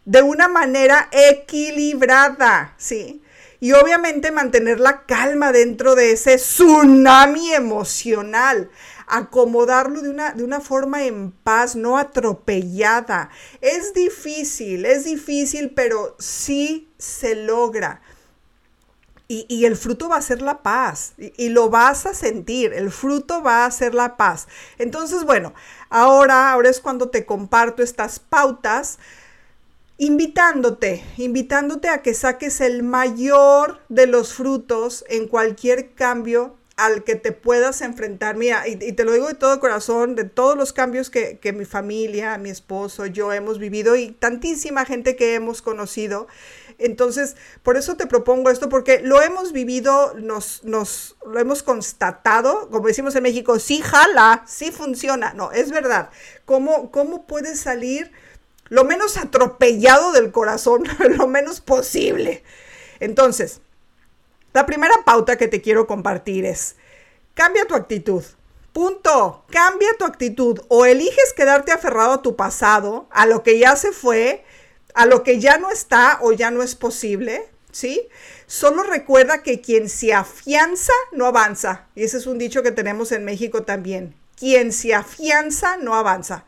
de 0.06 0.22
una 0.22 0.50
manera 0.50 1.08
equilibrada, 1.14 2.76
¿sí? 2.78 3.22
Y 3.62 3.72
obviamente 3.72 4.32
mantener 4.32 4.82
la 4.82 5.06
calma 5.06 5.54
dentro 5.54 5.96
de 5.96 6.12
ese 6.12 6.36
tsunami 6.36 7.54
emocional 7.54 8.70
acomodarlo 9.14 10.02
de 10.02 10.10
una, 10.10 10.32
de 10.32 10.44
una 10.44 10.60
forma 10.60 11.04
en 11.04 11.32
paz, 11.32 11.76
no 11.76 11.98
atropellada. 12.00 13.30
Es 13.62 13.94
difícil, 13.94 14.86
es 14.86 15.06
difícil, 15.06 15.72
pero 15.76 16.16
sí 16.18 16.92
se 16.98 17.36
logra. 17.36 18.02
Y, 19.28 19.66
el 19.66 19.78
fruto 19.78 20.10
va 20.10 20.18
a 20.18 20.22
ser 20.22 20.44
la 20.44 20.62
paz 20.62 21.14
y, 21.18 21.34
y, 21.38 21.50
lo 21.50 21.70
vas 21.70 22.06
a 22.06 22.14
sentir, 22.14 22.72
el 22.72 22.92
fruto 22.92 23.42
va 23.42 23.66
a 23.66 23.72
ser 23.72 23.96
la 23.96 24.16
paz. 24.16 24.48
Entonces, 24.78 25.24
bueno, 25.24 25.54
ahora, 25.90 26.52
ahora 26.52 26.70
es 26.70 26.80
cuando 26.80 27.10
te 27.10 27.26
comparto 27.26 27.82
estas 27.82 28.20
pautas, 28.20 29.00
invitándote, 29.98 31.04
invitándote 31.18 31.90
a 31.90 32.04
que 32.04 32.14
saques 32.14 32.62
el 32.62 32.84
mayor 32.84 33.80
de 33.90 34.06
los 34.06 34.34
frutos 34.34 35.04
en 35.08 35.28
cualquier 35.28 35.94
cambio 35.96 36.58
al 36.76 37.04
que 37.04 37.16
te 37.16 37.32
puedas 37.32 37.82
enfrentar. 37.82 38.36
Mira, 38.36 38.68
y, 38.68 38.76
te 38.78 39.04
lo 39.04 39.14
digo 39.14 39.28
de 39.28 39.36
todo 39.36 39.60
corazón, 39.60 40.16
de 40.16 40.24
todos 40.24 40.58
los 40.58 40.74
cambios 40.74 41.10
que, 41.10 41.38
que, 41.38 41.54
mi 41.54 41.66
familia, 41.66 42.38
mi 42.38 42.50
esposo, 42.50 43.06
yo 43.06 43.32
hemos 43.32 43.60
vivido 43.60 43.96
y 43.96 44.12
tantísima 44.12 44.86
gente 44.86 45.16
que 45.16 45.36
hemos 45.36 45.62
conocido. 45.62 46.28
Entonces, 46.80 47.36
por 47.62 47.78
eso 47.78 47.96
te 47.96 48.08
propongo 48.08 48.50
esto, 48.50 48.70
porque 48.70 49.00
lo 49.02 49.22
hemos 49.22 49.52
vivido, 49.52 50.16
nos, 50.16 50.64
nos 50.64 51.16
lo 51.26 51.40
hemos 51.40 51.62
constatado, 51.62 52.70
como 52.70 52.88
decimos 52.88 53.16
en 53.16 53.24
México, 53.24 53.60
sí 53.60 53.82
jala, 53.82 54.44
sí 54.48 54.72
funciona. 54.72 55.34
No, 55.34 55.52
es 55.52 55.72
verdad. 55.72 56.10
¿Cómo, 56.46 56.92
cómo 56.92 57.28
puedes 57.28 57.60
salir 57.60 58.12
lo 58.70 58.84
menos 58.84 59.18
atropellado 59.18 60.12
del 60.12 60.32
corazón, 60.32 60.84
lo 61.18 61.28
menos 61.28 61.62
posible? 61.62 62.44
Entonces, 63.00 63.62
la 64.54 64.66
primera 64.66 64.96
pauta 65.04 65.38
que 65.38 65.48
te 65.48 65.62
quiero 65.62 65.88
compartir 65.88 66.46
es, 66.46 66.76
cambia 67.34 67.66
tu 67.66 67.76
actitud. 67.76 68.24
Punto. 68.72 69.46
Cambia 69.50 69.90
tu 69.98 70.06
actitud. 70.06 70.60
O 70.68 70.86
eliges 70.86 71.34
quedarte 71.36 71.72
aferrado 71.72 72.14
a 72.14 72.22
tu 72.22 72.36
pasado, 72.36 73.08
a 73.12 73.26
lo 73.26 73.44
que 73.44 73.60
ya 73.60 73.76
se 73.76 73.92
fue, 73.92 74.44
a 74.94 75.06
lo 75.06 75.24
que 75.24 75.40
ya 75.40 75.58
no 75.58 75.70
está 75.70 76.20
o 76.22 76.32
ya 76.32 76.52
no 76.52 76.64
es 76.64 76.76
posible, 76.76 77.48
¿sí? 77.72 78.08
Solo 78.48 78.84
recuerda 78.84 79.44
que 79.44 79.62
quien 79.62 79.90
se 79.90 80.14
afianza 80.14 80.94
no 81.12 81.26
avanza. 81.26 81.88
Y 81.96 82.04
ese 82.04 82.18
es 82.18 82.28
un 82.28 82.38
dicho 82.38 82.64
que 82.64 82.72
tenemos 82.72 83.12
en 83.12 83.26
México 83.26 83.64
también. 83.64 84.16
Quien 84.36 84.72
se 84.72 84.94
afianza 84.94 85.78
no 85.78 85.96
avanza 85.96 86.46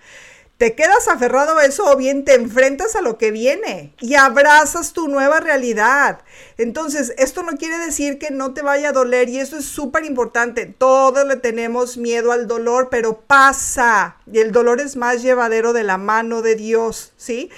te 0.58 0.74
quedas 0.74 1.10
aferrado 1.10 1.58
a 1.58 1.66
eso 1.66 1.86
o 1.86 1.98
bien 1.98 2.24
te 2.24 2.34
enfrentas 2.34 2.96
a 2.96 3.02
lo 3.02 3.18
que 3.18 3.32
viene 3.32 3.94
y 4.00 4.16
abrazas 4.16 4.94
tu 4.94 5.10
nueva 5.10 5.42
realidad. 5.42 6.20
Entonces, 6.58 7.14
esto 7.18 7.44
no 7.44 7.58
quiere 7.58 7.78
decir 7.78 8.18
que 8.18 8.32
no 8.32 8.54
te 8.54 8.62
vaya 8.62 8.90
a 8.90 8.94
doler 8.94 9.28
y 9.28 9.40
eso 9.40 9.58
es 9.58 9.66
súper 9.66 10.06
importante. 10.06 10.66
Todos 10.66 11.28
le 11.28 11.36
tenemos 11.36 11.98
miedo 11.98 12.32
al 12.32 12.48
dolor, 12.48 12.88
pero 12.90 13.20
pasa 13.20 14.18
y 14.32 14.40
el 14.40 14.54
dolor 14.54 14.80
es 14.80 14.96
más 14.96 15.22
llevadero 15.22 15.74
de 15.74 15.84
la 15.84 15.98
mano 15.98 16.42
de 16.42 16.56
Dios, 16.56 17.12
¿sí? 17.18 17.50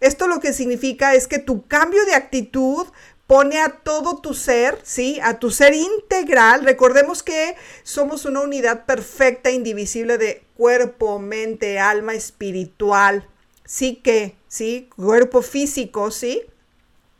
Esto 0.00 0.28
lo 0.28 0.40
que 0.40 0.52
significa 0.52 1.14
es 1.14 1.26
que 1.26 1.38
tu 1.38 1.66
cambio 1.66 2.04
de 2.04 2.14
actitud 2.14 2.86
pone 3.26 3.60
a 3.60 3.70
todo 3.70 4.18
tu 4.18 4.34
ser, 4.34 4.78
¿sí? 4.82 5.18
A 5.22 5.38
tu 5.38 5.50
ser 5.50 5.74
integral. 5.74 6.64
Recordemos 6.64 7.22
que 7.22 7.56
somos 7.82 8.24
una 8.24 8.40
unidad 8.40 8.86
perfecta, 8.86 9.50
indivisible 9.50 10.18
de 10.18 10.44
cuerpo, 10.56 11.18
mente, 11.18 11.78
alma, 11.78 12.14
espiritual, 12.14 13.28
sí 13.64 13.96
que, 13.96 14.36
¿sí? 14.48 14.88
Cuerpo 14.94 15.42
físico, 15.42 16.10
¿sí? 16.10 16.42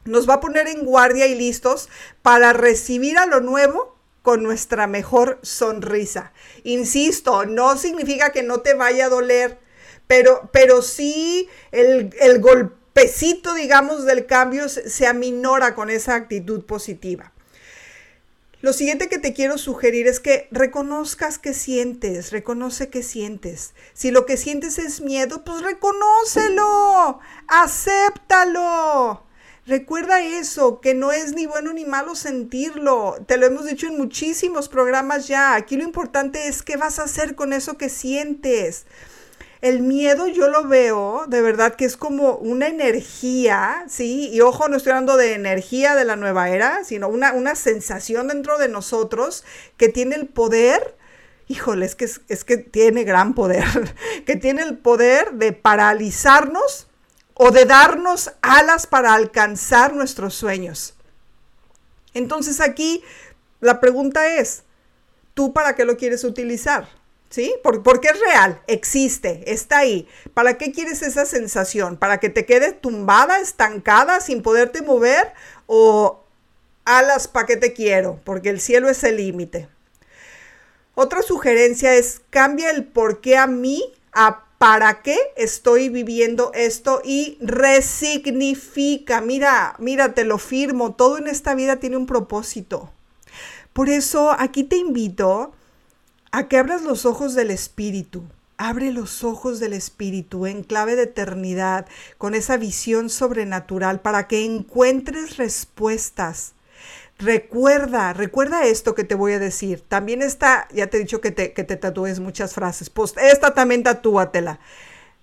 Nos 0.04 0.28
va 0.28 0.34
a 0.34 0.40
poner 0.40 0.68
en 0.68 0.84
guardia 0.84 1.26
y 1.26 1.34
listos 1.34 1.88
para 2.22 2.52
recibir 2.52 3.18
a 3.18 3.26
lo 3.26 3.40
nuevo 3.40 3.96
con 4.22 4.42
nuestra 4.42 4.86
mejor 4.86 5.40
sonrisa. 5.42 6.32
Insisto, 6.62 7.46
no 7.46 7.76
significa 7.76 8.30
que 8.30 8.44
no 8.44 8.60
te 8.60 8.74
vaya 8.74 9.06
a 9.06 9.08
doler, 9.08 9.58
pero, 10.06 10.48
pero 10.52 10.82
sí 10.82 11.48
el, 11.72 12.14
el 12.20 12.40
golpe 12.40 12.85
pesito, 12.96 13.52
digamos, 13.52 14.06
del 14.06 14.24
cambio 14.24 14.70
se 14.70 15.06
aminora 15.06 15.74
con 15.74 15.90
esa 15.90 16.14
actitud 16.14 16.64
positiva. 16.64 17.30
Lo 18.62 18.72
siguiente 18.72 19.10
que 19.10 19.18
te 19.18 19.34
quiero 19.34 19.58
sugerir 19.58 20.06
es 20.06 20.18
que 20.18 20.48
reconozcas 20.50 21.38
que 21.38 21.52
sientes, 21.52 22.32
reconoce 22.32 22.88
que 22.88 23.02
sientes. 23.02 23.74
Si 23.92 24.10
lo 24.10 24.24
que 24.24 24.38
sientes 24.38 24.78
es 24.78 25.02
miedo, 25.02 25.44
pues 25.44 25.60
reconócelo, 25.60 27.20
acéptalo. 27.48 29.22
Recuerda 29.66 30.22
eso, 30.22 30.80
que 30.80 30.94
no 30.94 31.12
es 31.12 31.34
ni 31.34 31.44
bueno 31.44 31.74
ni 31.74 31.84
malo 31.84 32.14
sentirlo. 32.14 33.18
Te 33.26 33.36
lo 33.36 33.44
hemos 33.44 33.66
dicho 33.66 33.88
en 33.88 33.98
muchísimos 33.98 34.70
programas 34.70 35.28
ya. 35.28 35.54
Aquí 35.54 35.76
lo 35.76 35.84
importante 35.84 36.48
es 36.48 36.62
qué 36.62 36.78
vas 36.78 36.98
a 36.98 37.04
hacer 37.04 37.34
con 37.34 37.52
eso 37.52 37.76
que 37.76 37.90
sientes. 37.90 38.86
El 39.60 39.80
miedo 39.80 40.26
yo 40.26 40.48
lo 40.48 40.68
veo 40.68 41.24
de 41.28 41.40
verdad 41.40 41.74
que 41.74 41.86
es 41.86 41.96
como 41.96 42.36
una 42.36 42.68
energía, 42.68 43.84
¿sí? 43.88 44.28
Y 44.30 44.40
ojo, 44.42 44.68
no 44.68 44.76
estoy 44.76 44.90
hablando 44.90 45.16
de 45.16 45.34
energía 45.34 45.94
de 45.94 46.04
la 46.04 46.16
nueva 46.16 46.50
era, 46.50 46.84
sino 46.84 47.08
una, 47.08 47.32
una 47.32 47.54
sensación 47.54 48.28
dentro 48.28 48.58
de 48.58 48.68
nosotros 48.68 49.44
que 49.76 49.88
tiene 49.88 50.14
el 50.16 50.26
poder, 50.26 50.96
híjole, 51.48 51.86
es 51.86 51.94
que, 51.94 52.04
es 52.04 52.44
que 52.44 52.58
tiene 52.58 53.04
gran 53.04 53.34
poder, 53.34 53.64
que 54.26 54.36
tiene 54.36 54.62
el 54.62 54.76
poder 54.76 55.32
de 55.32 55.52
paralizarnos 55.52 56.86
o 57.34 57.50
de 57.50 57.64
darnos 57.64 58.32
alas 58.42 58.86
para 58.86 59.14
alcanzar 59.14 59.94
nuestros 59.94 60.34
sueños. 60.34 60.94
Entonces 62.12 62.60
aquí 62.60 63.02
la 63.60 63.80
pregunta 63.80 64.36
es, 64.36 64.64
¿tú 65.34 65.52
para 65.52 65.74
qué 65.74 65.84
lo 65.84 65.96
quieres 65.96 66.24
utilizar? 66.24 66.88
¿Sí? 67.28 67.54
porque 67.62 68.08
es 68.08 68.20
real, 68.20 68.62
existe, 68.66 69.52
está 69.52 69.78
ahí. 69.78 70.08
¿Para 70.32 70.56
qué 70.56 70.72
quieres 70.72 71.02
esa 71.02 71.26
sensación? 71.26 71.96
¿Para 71.96 72.18
que 72.18 72.30
te 72.30 72.46
quedes 72.46 72.80
tumbada, 72.80 73.40
estancada, 73.40 74.20
sin 74.20 74.42
poderte 74.42 74.80
mover? 74.80 75.32
¿O 75.66 76.24
alas, 76.84 77.28
para 77.28 77.46
qué 77.46 77.56
te 77.56 77.72
quiero? 77.72 78.20
Porque 78.24 78.48
el 78.48 78.60
cielo 78.60 78.88
es 78.88 79.02
el 79.04 79.16
límite. 79.16 79.68
Otra 80.94 81.20
sugerencia 81.22 81.94
es 81.94 82.22
cambia 82.30 82.70
el 82.70 82.84
por 82.84 83.20
qué 83.20 83.36
a 83.36 83.46
mí 83.46 83.92
a 84.12 84.46
para 84.58 85.02
qué 85.02 85.18
estoy 85.36 85.88
viviendo 85.88 86.50
esto 86.54 87.02
y 87.04 87.36
resignifica. 87.40 89.20
Mira, 89.20 89.76
mira, 89.78 90.14
te 90.14 90.24
lo 90.24 90.38
firmo, 90.38 90.94
todo 90.94 91.18
en 91.18 91.26
esta 91.26 91.54
vida 91.54 91.76
tiene 91.76 91.96
un 91.96 92.06
propósito. 92.06 92.90
Por 93.72 93.90
eso 93.90 94.34
aquí 94.38 94.64
te 94.64 94.76
invito 94.76 95.52
a 96.36 96.48
que 96.48 96.58
abras 96.58 96.82
los 96.82 97.06
ojos 97.06 97.34
del 97.34 97.50
Espíritu. 97.50 98.22
Abre 98.58 98.92
los 98.92 99.24
ojos 99.24 99.58
del 99.58 99.72
Espíritu 99.72 100.44
en 100.44 100.64
clave 100.64 100.94
de 100.94 101.04
eternidad, 101.04 101.86
con 102.18 102.34
esa 102.34 102.58
visión 102.58 103.08
sobrenatural, 103.08 104.00
para 104.00 104.28
que 104.28 104.44
encuentres 104.44 105.38
respuestas. 105.38 106.52
Recuerda, 107.18 108.12
recuerda 108.12 108.66
esto 108.66 108.94
que 108.94 109.04
te 109.04 109.14
voy 109.14 109.32
a 109.32 109.38
decir. 109.38 109.80
También 109.88 110.20
está, 110.20 110.68
ya 110.74 110.88
te 110.88 110.98
he 110.98 111.00
dicho 111.00 111.22
que 111.22 111.30
te, 111.30 111.54
que 111.54 111.64
te 111.64 111.76
tatúes 111.76 112.20
muchas 112.20 112.52
frases. 112.52 112.90
Pues 112.90 113.14
esta 113.16 113.54
también 113.54 113.82
tatúatela. 113.82 114.60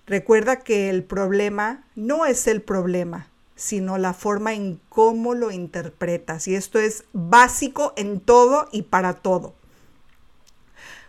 Recuerda 0.08 0.62
que 0.62 0.90
el 0.90 1.04
problema 1.04 1.84
no 1.94 2.26
es 2.26 2.48
el 2.48 2.64
problema, 2.64 3.28
sino 3.56 4.00
la 4.00 4.16
forma 4.16 4.56
en 4.56 4.80
cómo 4.90 5.36
lo 5.36 5.52
interpretas. 5.52 6.48
Y 6.48 6.56
esto 6.56 6.80
es 6.80 7.04
básico 7.14 7.94
en 7.98 8.20
todo 8.20 8.68
y 8.72 8.82
para 8.82 9.14
todo. 9.14 9.54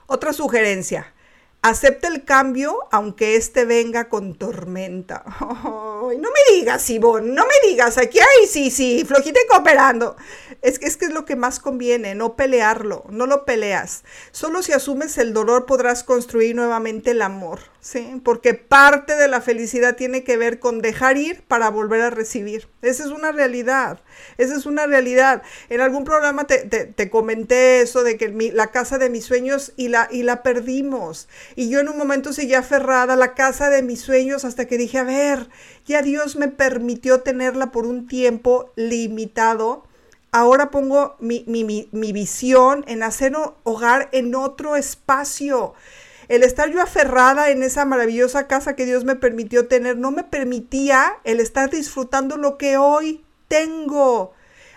Otra 0.07 0.33
sugerencia. 0.33 1.15
Acepta 1.63 2.09
el 2.09 2.25
cambio 2.25 2.81
aunque 2.93 3.37
éste 3.37 3.65
venga 3.65 4.11
con 4.11 4.35
tormenta. 4.35 5.25
no 5.41 6.13
me 6.13 6.55
digas, 6.55 6.91
Ivonne, 6.91 7.33
no 7.33 7.45
me 7.47 7.69
digas, 7.69 7.97
aquí 7.97 8.19
hay, 8.19 8.47
sí, 8.47 8.71
sí, 8.71 9.03
flojita 9.07 9.41
y 9.43 9.49
cooperando. 9.49 10.17
Es 10.61 10.79
que, 10.79 10.87
es 10.87 10.99
que 10.99 11.07
es 11.07 11.13
lo 11.13 11.25
que 11.25 11.37
más 11.37 11.61
conviene, 11.61 12.15
no 12.15 12.37
pelearlo, 12.37 13.05
no 13.09 13.27
lo 13.27 13.47
peleas. 13.47 14.05
Solo 14.31 14.63
si 14.63 14.73
asumes 14.73 15.17
el 15.17 15.33
dolor 15.33 15.65
podrás 15.65 16.05
construir 16.05 16.55
nuevamente 16.55 17.13
el 17.13 17.23
amor, 17.23 17.61
¿sí? 17.85 18.23
Porque 18.25 18.55
parte 18.55 19.15
de 19.15 19.29
la 19.29 19.43
felicidad 19.43 19.95
tiene 19.95 20.25
que 20.25 20.39
ver 20.39 20.59
con 20.59 20.81
dejar 20.81 21.19
ir 21.19 21.43
para 21.43 21.69
volver 21.69 22.01
a 22.01 22.09
recibir. 22.09 22.67
Esa 22.81 23.05
es 23.05 23.11
una 23.11 23.31
realidad, 23.31 24.01
esa 24.39 24.57
es 24.57 24.65
una 24.65 24.87
realidad. 24.87 25.43
En 25.69 25.83
algún 25.83 26.05
programa 26.05 26.47
te, 26.47 27.11
comenté 27.11 27.83
eso 27.83 28.03
de 28.03 28.17
que 28.17 28.29
la 28.55 28.69
casa 28.69 28.97
de 28.97 29.11
mis 29.11 29.27
sueños 29.27 29.75
y 29.77 29.89
la, 29.89 30.09
y 30.11 30.23
la 30.23 30.43
perdimos. 30.43 31.29
Y 31.57 31.69
yo 31.69 31.79
en 31.79 31.91
un 31.91 31.99
momento 31.99 32.33
seguía 32.33 32.61
aferrada 32.61 33.13
a 33.13 33.17
la 33.17 33.35
casa 33.35 33.69
de 33.69 33.83
mis 33.83 34.01
sueños 34.01 34.47
hasta 34.47 34.65
que 34.65 34.79
dije, 34.79 34.97
a 34.97 35.05
ver, 35.05 35.51
ya 35.85 36.01
Dios 36.01 36.37
me 36.37 36.49
permitió 36.49 37.21
tenerla 37.21 37.71
por 37.71 37.87
un 37.87 38.09
tiempo 38.09 38.73
limitado. 38.77 39.85
Ahora 40.33 40.71
pongo 40.71 41.17
mi, 41.21 41.45
mi 41.47 42.13
visión 42.13 42.83
en 42.89 43.03
hacer 43.03 43.35
hogar 43.63 44.09
en 44.13 44.35
otro 44.35 44.75
espacio. 44.75 45.75
El 46.29 46.43
estar 46.43 46.71
yo 46.71 46.81
aferrada 46.81 47.51
en 47.51 47.63
esa 47.63 47.85
maravillosa 47.85 48.47
casa 48.47 48.77
que 48.77 48.87
Dios 48.87 49.05
me 49.05 49.17
permitió 49.17 49.69
tener 49.69 49.97
no 49.97 50.11
me 50.11 50.25
permitía 50.25 51.19
el 51.25 51.41
estar 51.41 51.71
disfrutando 51.71 52.37
lo 52.37 52.59
que 52.59 52.77
hoy 52.77 53.25
tengo. 53.49 54.33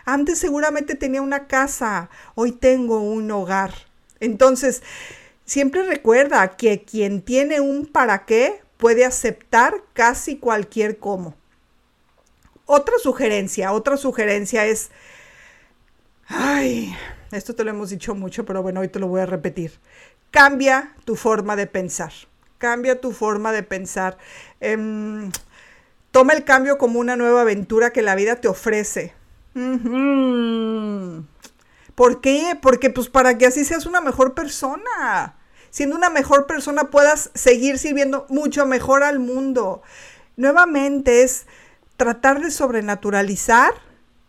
Antes 0.05 0.39
seguramente 0.39 0.95
tenía 0.95 1.21
una 1.21 1.47
casa, 1.47 2.10
hoy 2.36 2.51
tengo 2.51 3.01
un 3.01 3.29
hogar. 3.31 3.73
Entonces, 4.19 4.81
Siempre 5.47 5.83
recuerda 5.83 6.57
que 6.57 6.83
quien 6.83 7.21
tiene 7.21 7.62
un 7.62 7.86
para 7.86 8.25
qué 8.25 8.62
puede 8.75 9.05
aceptar 9.05 9.75
casi 9.93 10.39
cualquier 10.39 10.97
cómo. 10.97 11.36
Otra 12.65 12.95
sugerencia, 13.01 13.71
otra 13.71 13.95
sugerencia 13.95 14.65
es, 14.65 14.91
ay, 16.27 16.93
esto 17.31 17.55
te 17.55 17.63
lo 17.63 17.69
hemos 17.69 17.91
dicho 17.91 18.13
mucho, 18.13 18.45
pero 18.45 18.62
bueno, 18.62 18.81
hoy 18.81 18.89
te 18.89 18.99
lo 18.99 19.07
voy 19.07 19.21
a 19.21 19.25
repetir. 19.25 19.71
Cambia 20.31 20.95
tu 21.05 21.15
forma 21.15 21.55
de 21.55 21.67
pensar. 21.67 22.11
Cambia 22.57 22.99
tu 22.99 23.11
forma 23.11 23.51
de 23.51 23.63
pensar. 23.63 24.17
Em, 24.59 25.31
toma 26.11 26.33
el 26.33 26.43
cambio 26.43 26.77
como 26.77 26.99
una 26.99 27.15
nueva 27.15 27.41
aventura 27.41 27.91
que 27.91 28.01
la 28.01 28.15
vida 28.15 28.37
te 28.37 28.47
ofrece. 28.47 29.13
¿Por 31.95 32.21
qué? 32.21 32.57
Porque 32.61 32.89
pues 32.89 33.09
para 33.09 33.37
que 33.37 33.47
así 33.47 33.65
seas 33.65 33.85
una 33.85 34.01
mejor 34.01 34.33
persona. 34.33 35.35
Siendo 35.69 35.95
una 35.95 36.09
mejor 36.09 36.45
persona 36.45 36.89
puedas 36.89 37.31
seguir 37.33 37.79
sirviendo 37.79 38.25
mucho 38.29 38.65
mejor 38.65 39.03
al 39.03 39.19
mundo. 39.19 39.81
Nuevamente 40.35 41.23
es 41.23 41.47
tratar 41.97 42.41
de 42.41 42.51
sobrenaturalizar 42.51 43.73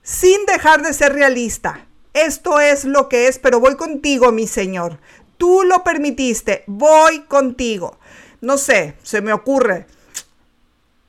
sin 0.03 0.47
dejar 0.47 0.83
de 0.83 0.95
ser 0.95 1.13
realista. 1.13 1.87
Esto 2.15 2.61
es 2.61 2.85
lo 2.85 3.09
que 3.09 3.29
es, 3.29 3.39
pero 3.39 3.61
voy 3.61 3.77
contigo, 3.77 4.33
mi 4.33 4.47
Señor. 4.47 4.99
Tú 5.39 5.63
lo 5.63 5.85
permitiste, 5.85 6.65
voy 6.67 7.21
contigo. 7.21 7.99
No 8.41 8.59
sé, 8.59 8.97
se 9.03 9.23
me 9.23 9.33
ocurre. 9.33 9.87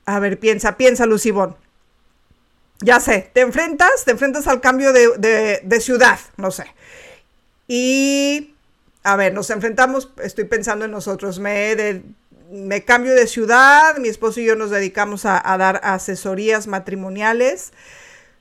A 0.06 0.18
ver, 0.18 0.38
piensa, 0.38 0.76
piensa, 0.76 1.04
Lucibón. 1.04 1.56
Ya 2.80 2.98
sé, 2.98 3.30
te 3.34 3.42
enfrentas, 3.42 4.04
te 4.04 4.12
enfrentas 4.12 4.46
al 4.46 4.60
cambio 4.60 4.92
de, 4.92 5.80
ciudad, 5.80 6.18
no 6.36 6.50
sé. 6.50 6.64
Y, 7.68 8.54
a 9.02 9.16
ver, 9.16 9.34
nos 9.34 9.50
enfrentamos, 9.50 10.10
estoy 10.22 10.44
pensando 10.44 10.86
en 10.86 10.90
nosotros, 10.90 11.38
me, 11.38 12.02
me 12.50 12.84
cambio 12.84 13.14
de 13.14 13.26
ciudad, 13.26 13.98
mi 13.98 14.08
esposo 14.08 14.40
y 14.40 14.46
yo 14.46 14.56
nos 14.56 14.70
dedicamos 14.70 15.26
a 15.26 15.42
dar 15.58 15.80
asesorías 15.84 16.66
matrimoniales. 16.66 17.72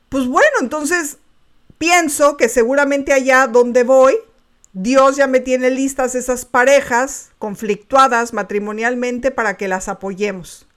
Pues 0.08 0.25
bueno, 0.28 0.58
entonces 0.62 1.17
pienso 1.78 2.38
que 2.38 2.49
seguramente 2.49 3.13
allá 3.13 3.47
donde 3.47 3.84
voy, 3.84 4.17
Dios 4.73 5.15
ya 5.15 5.27
me 5.27 5.39
tiene 5.39 5.69
listas 5.71 6.15
esas 6.15 6.45
parejas 6.45 7.32
conflictuadas 7.39 8.34
matrimonialmente 8.34 9.32
para 9.32 9.58
que 9.58 9.67
las 9.67 9.88
apoyemos. 9.88 10.67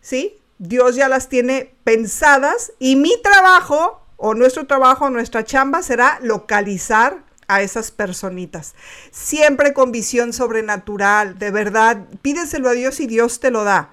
¿Sí? 0.00 0.38
Dios 0.58 0.96
ya 0.96 1.08
las 1.08 1.28
tiene 1.28 1.74
pensadas 1.84 2.72
y 2.78 2.96
mi 2.96 3.20
trabajo 3.22 4.00
o 4.16 4.34
nuestro 4.34 4.66
trabajo, 4.66 5.10
nuestra 5.10 5.44
chamba 5.44 5.82
será 5.82 6.18
localizar 6.22 7.22
a 7.46 7.62
esas 7.62 7.90
personitas. 7.90 8.74
Siempre 9.10 9.72
con 9.72 9.90
visión 9.92 10.32
sobrenatural, 10.32 11.38
de 11.38 11.50
verdad, 11.50 12.06
pídeselo 12.20 12.68
a 12.68 12.72
Dios 12.72 13.00
y 13.00 13.06
Dios 13.06 13.40
te 13.40 13.50
lo 13.50 13.64
da. 13.64 13.90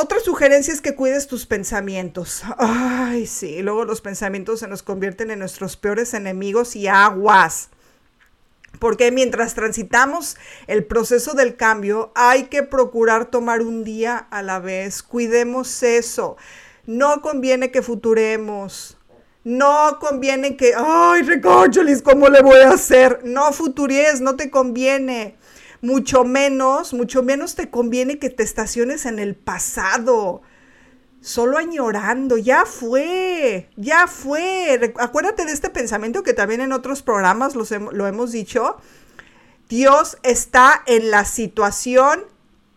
Otra 0.00 0.20
sugerencia 0.20 0.72
es 0.72 0.80
que 0.80 0.94
cuides 0.94 1.26
tus 1.26 1.44
pensamientos. 1.44 2.44
Ay, 2.56 3.26
sí, 3.26 3.62
luego 3.62 3.84
los 3.84 4.00
pensamientos 4.00 4.60
se 4.60 4.68
nos 4.68 4.84
convierten 4.84 5.32
en 5.32 5.40
nuestros 5.40 5.76
peores 5.76 6.14
enemigos 6.14 6.76
y 6.76 6.86
aguas. 6.86 7.70
Porque 8.78 9.10
mientras 9.10 9.54
transitamos 9.54 10.36
el 10.68 10.84
proceso 10.84 11.34
del 11.34 11.56
cambio, 11.56 12.12
hay 12.14 12.44
que 12.44 12.62
procurar 12.62 13.24
tomar 13.24 13.62
un 13.62 13.82
día 13.82 14.18
a 14.30 14.40
la 14.42 14.60
vez. 14.60 15.02
Cuidemos 15.02 15.82
eso. 15.82 16.36
No 16.86 17.20
conviene 17.20 17.72
que 17.72 17.82
futuremos. 17.82 18.98
No 19.42 19.98
conviene 19.98 20.56
que, 20.56 20.74
ay, 20.76 21.22
recócholis, 21.22 22.02
¿cómo 22.02 22.28
le 22.28 22.40
voy 22.40 22.60
a 22.60 22.70
hacer? 22.70 23.22
No 23.24 23.52
futuries, 23.52 24.20
no 24.20 24.36
te 24.36 24.48
conviene 24.48 25.37
mucho 25.80 26.24
menos, 26.24 26.92
mucho 26.92 27.22
menos 27.22 27.54
te 27.54 27.70
conviene 27.70 28.18
que 28.18 28.30
te 28.30 28.42
estaciones 28.42 29.06
en 29.06 29.18
el 29.18 29.34
pasado. 29.34 30.42
Solo 31.20 31.58
añorando, 31.58 32.38
ya 32.38 32.64
fue, 32.64 33.68
ya 33.76 34.06
fue. 34.06 34.94
Acuérdate 34.98 35.44
de 35.44 35.52
este 35.52 35.70
pensamiento 35.70 36.22
que 36.22 36.32
también 36.32 36.60
en 36.60 36.72
otros 36.72 37.02
programas 37.02 37.54
lo 37.54 38.06
hemos 38.06 38.32
dicho. 38.32 38.76
Dios 39.68 40.16
está 40.22 40.82
en 40.86 41.10
la 41.10 41.24
situación 41.24 42.24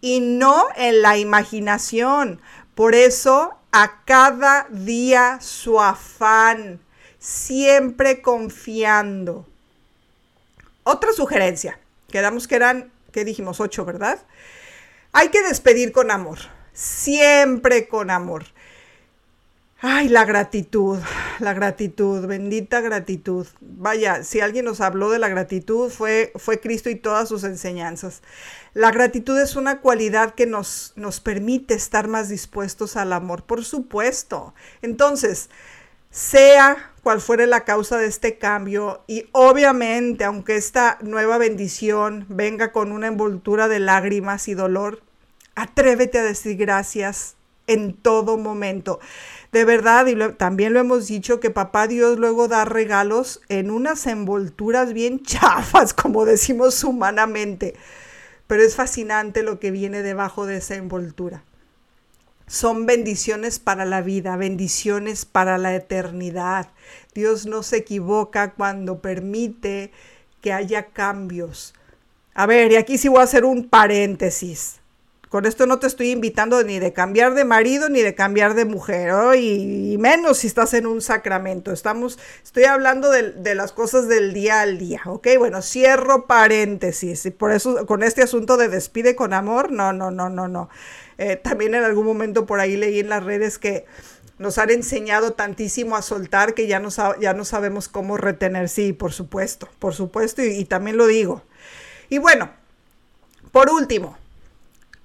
y 0.02 0.20
no 0.20 0.66
en 0.76 1.02
la 1.02 1.18
imaginación. 1.18 2.42
Por 2.76 2.96
eso, 2.96 3.54
a 3.72 4.04
cada 4.06 4.68
día 4.70 5.40
su 5.40 5.80
afán, 5.80 6.82
siempre 7.20 8.22
confiando. 8.22 9.46
Otra 10.84 11.14
sugerencia. 11.14 11.80
Quedamos 12.10 12.48
que 12.48 12.56
eran, 12.56 12.91
¿qué 13.12 13.26
dijimos? 13.26 13.60
Ocho, 13.60 13.86
¿verdad? 13.86 14.20
Hay 15.12 15.30
que 15.30 15.42
despedir 15.42 15.92
con 15.92 16.12
amor, 16.12 16.40
siempre 16.74 17.88
con 17.88 18.10
amor. 18.10 18.46
Ay, 19.84 20.10
la 20.10 20.26
gratitud, 20.26 21.00
la 21.40 21.54
gratitud, 21.54 22.28
bendita 22.28 22.82
gratitud. 22.82 23.48
Vaya, 23.62 24.24
si 24.24 24.40
alguien 24.40 24.66
nos 24.66 24.80
habló 24.80 25.10
de 25.10 25.18
la 25.18 25.28
gratitud 25.28 25.90
fue, 25.90 26.32
fue 26.36 26.60
Cristo 26.60 26.92
y 26.92 26.96
todas 26.96 27.28
sus 27.28 27.44
enseñanzas. 27.44 28.22
La 28.76 28.92
gratitud 28.92 29.40
es 29.40 29.56
una 29.56 29.82
cualidad 29.82 30.36
que 30.36 30.46
nos, 30.46 30.94
nos 30.96 31.20
permite 31.20 31.74
estar 31.74 32.08
más 32.08 32.30
dispuestos 32.30 32.96
al 32.96 33.12
amor, 33.12 33.44
por 33.44 33.66
supuesto. 33.66 34.54
Entonces, 34.84 35.50
sea 36.12 36.91
cual 37.04 37.22
fuere 37.22 37.48
la 37.48 37.64
causa 37.64 37.98
de 37.98 38.08
este 38.08 38.38
cambio 38.38 39.04
y 39.08 39.26
obviamente 39.32 40.24
aunque 40.24 40.56
esta 40.56 40.98
nueva 41.02 41.38
bendición 41.38 42.26
venga 42.30 42.72
con 42.72 42.92
una 42.92 43.08
envoltura 43.08 43.68
de 43.68 43.80
lágrimas 43.80 44.48
y 44.48 44.54
dolor, 44.54 45.02
atrévete 45.56 46.20
a 46.20 46.24
decir 46.24 46.58
gracias 46.58 47.36
en 47.68 47.94
todo 47.94 48.38
momento. 48.38 49.00
De 49.52 49.66
verdad, 49.66 50.08
y 50.08 50.16
también 50.34 50.74
lo 50.74 50.80
hemos 50.80 51.08
dicho, 51.08 51.40
que 51.40 51.50
papá 51.50 51.88
Dios 51.88 52.18
luego 52.18 52.48
da 52.48 52.66
regalos 52.66 53.42
en 53.50 53.72
unas 53.72 54.08
envolturas 54.08 54.94
bien 54.94 55.22
chafas, 55.24 55.94
como 55.94 56.26
decimos 56.26 56.84
humanamente. 56.84 57.76
Pero 58.48 58.64
es 58.64 58.76
fascinante 58.76 59.44
lo 59.44 59.60
que 59.60 59.72
viene 59.72 60.02
debajo 60.02 60.46
de 60.46 60.58
esa 60.58 60.76
envoltura 60.76 61.44
son 62.52 62.86
bendiciones 62.86 63.60
para 63.60 63.86
la 63.86 64.02
vida, 64.02 64.36
bendiciones 64.36 65.24
para 65.24 65.58
la 65.58 65.74
eternidad. 65.74 66.68
Dios 67.16 67.46
no 67.46 67.64
se 67.64 67.78
equivoca 67.78 68.52
cuando 68.52 69.00
permite 69.00 69.94
que 70.42 70.52
haya 70.52 70.88
cambios. 70.88 71.74
A 72.34 72.46
ver, 72.48 72.74
y 72.74 72.76
aquí 72.76 72.98
sí 72.98 73.08
voy 73.08 73.22
a 73.22 73.24
hacer 73.24 73.46
un 73.46 73.70
paréntesis. 73.70 74.82
Con 75.30 75.46
esto 75.46 75.66
no 75.66 75.80
te 75.80 75.88
estoy 75.88 76.12
invitando 76.12 76.62
ni 76.66 76.78
de 76.78 76.92
cambiar 76.92 77.36
de 77.36 77.46
marido 77.46 77.88
ni 77.88 78.02
de 78.02 78.16
cambiar 78.16 78.54
de 78.54 78.66
mujer, 78.66 79.14
y, 79.38 79.96
menos 79.98 80.40
si 80.40 80.48
estás 80.48 80.74
en 80.74 80.88
un 80.88 81.00
sacramento. 81.00 81.72
Estamos, 81.72 82.20
estoy 82.44 82.66
hablando 82.66 83.10
de, 83.10 83.32
de, 83.32 83.56
las 83.56 83.72
cosas 83.72 84.10
del 84.10 84.34
día 84.34 84.60
al 84.60 84.78
día, 84.78 85.04
¿ok? 85.06 85.26
Bueno, 85.38 85.62
cierro 85.62 86.28
paréntesis. 86.28 87.26
Y 87.26 87.32
por 87.32 87.54
eso, 87.54 87.86
con 87.86 88.04
este 88.04 88.24
asunto 88.24 88.58
de 88.58 88.68
despide 88.68 89.16
con 89.16 89.32
amor, 89.32 89.72
no, 89.72 89.94
no, 89.94 90.12
no, 90.12 90.30
no, 90.30 90.50
no. 90.50 90.68
Eh, 91.22 91.36
también 91.36 91.76
en 91.76 91.84
algún 91.84 92.08
momento 92.08 92.48
por 92.48 92.60
ahí 92.60 92.76
leí 92.76 93.00
en 93.00 93.10
las 93.10 93.24
redes 93.24 93.60
que 93.60 93.86
nos 94.40 94.58
han 94.58 94.72
enseñado 94.72 95.34
tantísimo 95.34 95.96
a 95.96 96.02
soltar 96.02 96.56
que 96.56 96.66
ya 96.66 96.80
no, 96.80 96.90
ya 97.20 97.36
no 97.36 97.46
sabemos 97.46 97.88
cómo 97.88 98.18
retener. 98.18 98.70
Sí, 98.70 98.92
por 98.92 99.14
supuesto, 99.14 99.70
por 99.78 99.94
supuesto, 99.94 100.42
y, 100.42 100.66
también 100.66 100.98
lo 100.98 101.06
digo. 101.06 101.44
Y 102.10 102.18
bueno, 102.18 102.50
por 103.52 103.70
último, 103.70 104.18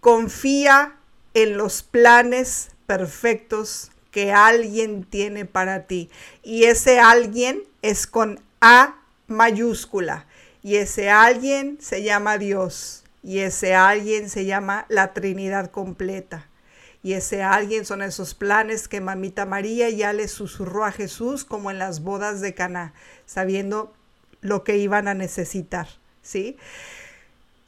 confía 0.00 0.94
en 1.34 1.58
los 1.58 1.82
planes 1.82 2.70
perfectos 2.86 3.90
que 4.10 4.32
alguien 4.32 5.04
tiene 5.04 5.44
para 5.44 5.82
ti. 5.82 6.08
Y 6.42 6.64
ese 6.64 6.98
alguien 6.98 7.62
es 7.82 8.06
con 8.06 8.40
A 8.62 8.96
mayúscula. 9.26 10.24
Y 10.62 10.76
ese 10.76 11.10
alguien 11.10 11.76
se 11.78 12.02
llama 12.02 12.38
Dios. 12.38 13.04
Y 13.26 13.40
ese 13.40 13.74
alguien 13.74 14.30
se 14.30 14.44
llama 14.44 14.86
la 14.88 15.12
Trinidad 15.12 15.72
completa. 15.72 16.46
Y 17.02 17.14
ese 17.14 17.42
alguien 17.42 17.84
son 17.84 18.00
esos 18.00 18.34
planes 18.34 18.86
que 18.86 19.00
mamita 19.00 19.46
María 19.46 19.90
ya 19.90 20.12
le 20.12 20.28
susurró 20.28 20.84
a 20.84 20.92
Jesús 20.92 21.44
como 21.44 21.72
en 21.72 21.80
las 21.80 22.04
bodas 22.04 22.40
de 22.40 22.54
Caná, 22.54 22.94
sabiendo 23.26 23.92
lo 24.42 24.62
que 24.62 24.76
iban 24.76 25.08
a 25.08 25.14
necesitar, 25.14 25.88
¿sí? 26.22 26.56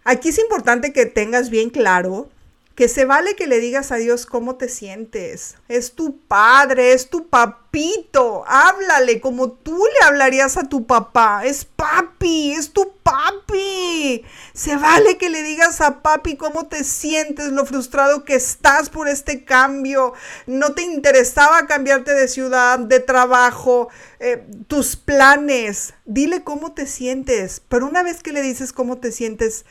Aquí 0.05 0.29
es 0.29 0.39
importante 0.39 0.93
que 0.93 1.07
tengas 1.07 1.51
bien 1.51 1.71
claro 1.71 2.31
que 2.79 2.87
se 2.87 3.05
vale 3.05 3.35
que 3.35 3.49
le 3.49 3.59
digas 3.59 3.91
a 3.91 3.97
Dios 3.97 4.25
cómo 4.25 4.55
te 4.55 4.69
sientes. 4.69 5.57
Es 5.67 5.95
tu 5.97 6.21
padre, 6.21 6.93
es 6.93 7.11
tu 7.11 7.27
papito. 7.27 8.45
Háblale 8.47 9.21
como 9.21 9.51
tú 9.51 9.77
le 9.77 10.07
hablarías 10.07 10.57
a 10.57 10.69
tu 10.69 10.87
papá. 10.87 11.45
Es 11.45 11.65
papi, 11.65 12.53
es 12.53 12.73
tu 12.73 12.93
papi. 13.03 14.25
Se 14.55 14.77
vale 14.77 15.19
que 15.19 15.29
le 15.29 15.43
digas 15.43 15.81
a 15.81 16.03
papi 16.03 16.37
cómo 16.37 16.69
te 16.69 16.85
sientes, 16.85 17.51
lo 17.51 17.67
frustrado 17.67 18.25
que 18.25 18.37
estás 18.37 18.91
por 18.91 19.09
este 19.09 19.45
cambio. 19.45 20.13
No 20.47 20.73
te 20.75 20.83
interesaba 20.83 21.67
cambiarte 21.67 22.15
de 22.15 22.29
ciudad, 22.29 22.79
de 22.79 23.01
trabajo, 23.01 23.89
eh, 24.21 24.47
tus 24.69 24.95
planes. 24.95 25.95
Dile 26.05 26.45
cómo 26.45 26.75
te 26.75 26.87
sientes. 26.87 27.61
Pero 27.69 27.89
una 27.89 28.05
vez 28.05 28.23
que 28.23 28.33
le 28.33 28.41
dices 28.41 28.73
cómo 28.73 28.99
te 28.99 29.11
sientes, 29.11 29.65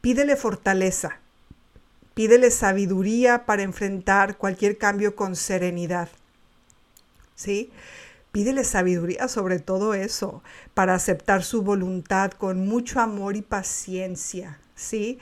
pídele 0.00 0.34
fortaleza 0.34 1.20
Pídele 2.16 2.50
sabiduría 2.50 3.44
para 3.44 3.62
enfrentar 3.62 4.38
cualquier 4.38 4.78
cambio 4.78 5.14
con 5.14 5.36
serenidad. 5.36 6.08
¿Sí? 7.34 7.70
Pídele 8.32 8.64
sabiduría 8.64 9.28
sobre 9.28 9.58
todo 9.58 9.92
eso, 9.92 10.42
para 10.72 10.94
aceptar 10.94 11.44
su 11.44 11.60
voluntad 11.60 12.30
con 12.30 12.66
mucho 12.66 13.00
amor 13.00 13.36
y 13.36 13.42
paciencia. 13.42 14.58
¿Sí? 14.74 15.18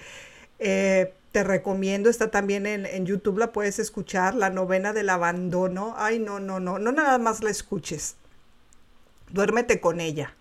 Eh, 0.60 1.12
te 1.32 1.42
recomiendo, 1.42 2.08
está 2.08 2.30
también 2.30 2.64
en, 2.64 2.86
en, 2.86 3.06
YouTube, 3.06 3.38
la 3.38 3.50
puedes 3.50 3.80
escuchar, 3.80 4.36
la 4.36 4.50
novena 4.50 4.92
del 4.92 5.10
abandono. 5.10 5.96
Ay, 5.98 6.20
no, 6.20 6.38
no, 6.38 6.60
no, 6.60 6.78
no 6.78 6.92
nada 6.92 7.18
más 7.18 7.42
la 7.42 7.50
escuches. 7.50 8.14
duérmete 9.30 9.80
con 9.80 9.98
ella, 9.98 10.36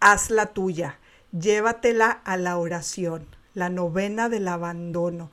hazla 0.00 0.52
tuya, 0.52 0.98
llévatela 1.32 2.10
a 2.10 2.36
la 2.36 2.58
oración, 2.58 3.26
la 3.54 3.70
novena 3.70 4.28
del 4.28 4.48
abandono. 4.48 5.30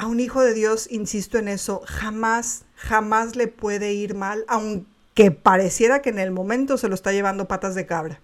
A 0.00 0.06
un 0.06 0.18
hijo 0.18 0.40
de 0.40 0.54
Dios, 0.54 0.86
insisto 0.90 1.36
en 1.36 1.46
eso, 1.46 1.82
jamás, 1.84 2.64
jamás 2.74 3.36
le 3.36 3.48
puede 3.48 3.92
ir 3.92 4.14
mal, 4.14 4.46
aunque 4.48 5.30
pareciera 5.30 6.00
que 6.00 6.08
en 6.08 6.18
el 6.18 6.30
momento 6.30 6.78
se 6.78 6.88
lo 6.88 6.94
está 6.94 7.12
llevando 7.12 7.46
patas 7.48 7.74
de 7.74 7.84
cabra 7.84 8.22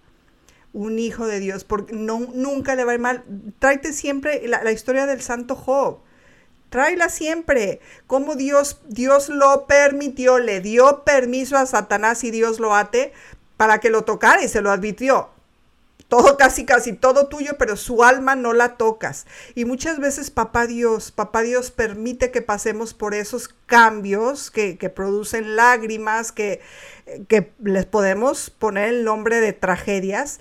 un 0.73 0.97
hijo 0.97 1.27
de 1.27 1.39
Dios, 1.39 1.63
porque 1.63 1.93
no, 1.93 2.19
nunca 2.33 2.73
le 2.73 2.83
va 2.83 2.93
a 2.93 2.95
ir 2.95 2.99
mal. 2.99 3.23
Tráete 3.59 3.93
siempre 3.93 4.47
la, 4.47 4.71
historia 4.71 5.05
del 5.05 5.21
santo 5.21 5.55
Job. 5.55 5.99
Tráela 6.69 7.09
siempre. 7.09 7.79
Como 8.07 8.33
Dios, 8.33 8.81
Dios 8.87 9.29
lo 9.29 9.67
permitió, 9.67 10.39
le 10.39 10.61
dio 10.61 11.03
permiso 11.03 11.57
a 11.57 11.67
Satanás 11.67 12.23
y 12.23 12.31
Dios 12.31 12.59
lo 12.59 12.75
ate 12.75 13.13
para 13.55 13.79
que 13.79 13.91
lo 13.91 14.03
tocara 14.03 14.43
y 14.43 14.47
se 14.47 14.61
lo 14.61 14.71
advirtió. 14.71 15.29
Todo 16.07 16.37
casi, 16.37 16.65
casi 16.65 16.93
todo 16.93 17.27
tuyo, 17.27 17.57
pero 17.57 17.75
su 17.75 18.03
alma 18.03 18.35
no 18.35 18.53
la 18.53 18.77
tocas. 18.77 19.25
Y 19.55 19.65
muchas 19.65 19.99
veces 19.99 20.31
papá 20.31 20.65
Dios, 20.65 21.11
papá 21.11 21.41
Dios 21.41 21.69
permite 21.71 22.31
que 22.31 22.41
pasemos 22.41 22.93
por 22.93 23.13
esos 23.13 23.49
cambios 23.65 24.49
que, 24.49 24.77
que 24.77 24.89
producen 24.89 25.57
lágrimas, 25.57 26.31
que, 26.31 26.61
que 27.27 27.51
les 27.61 27.85
podemos 27.85 28.49
poner 28.49 28.89
el 28.89 29.03
nombre 29.03 29.41
de 29.41 29.51
tragedias 29.53 30.39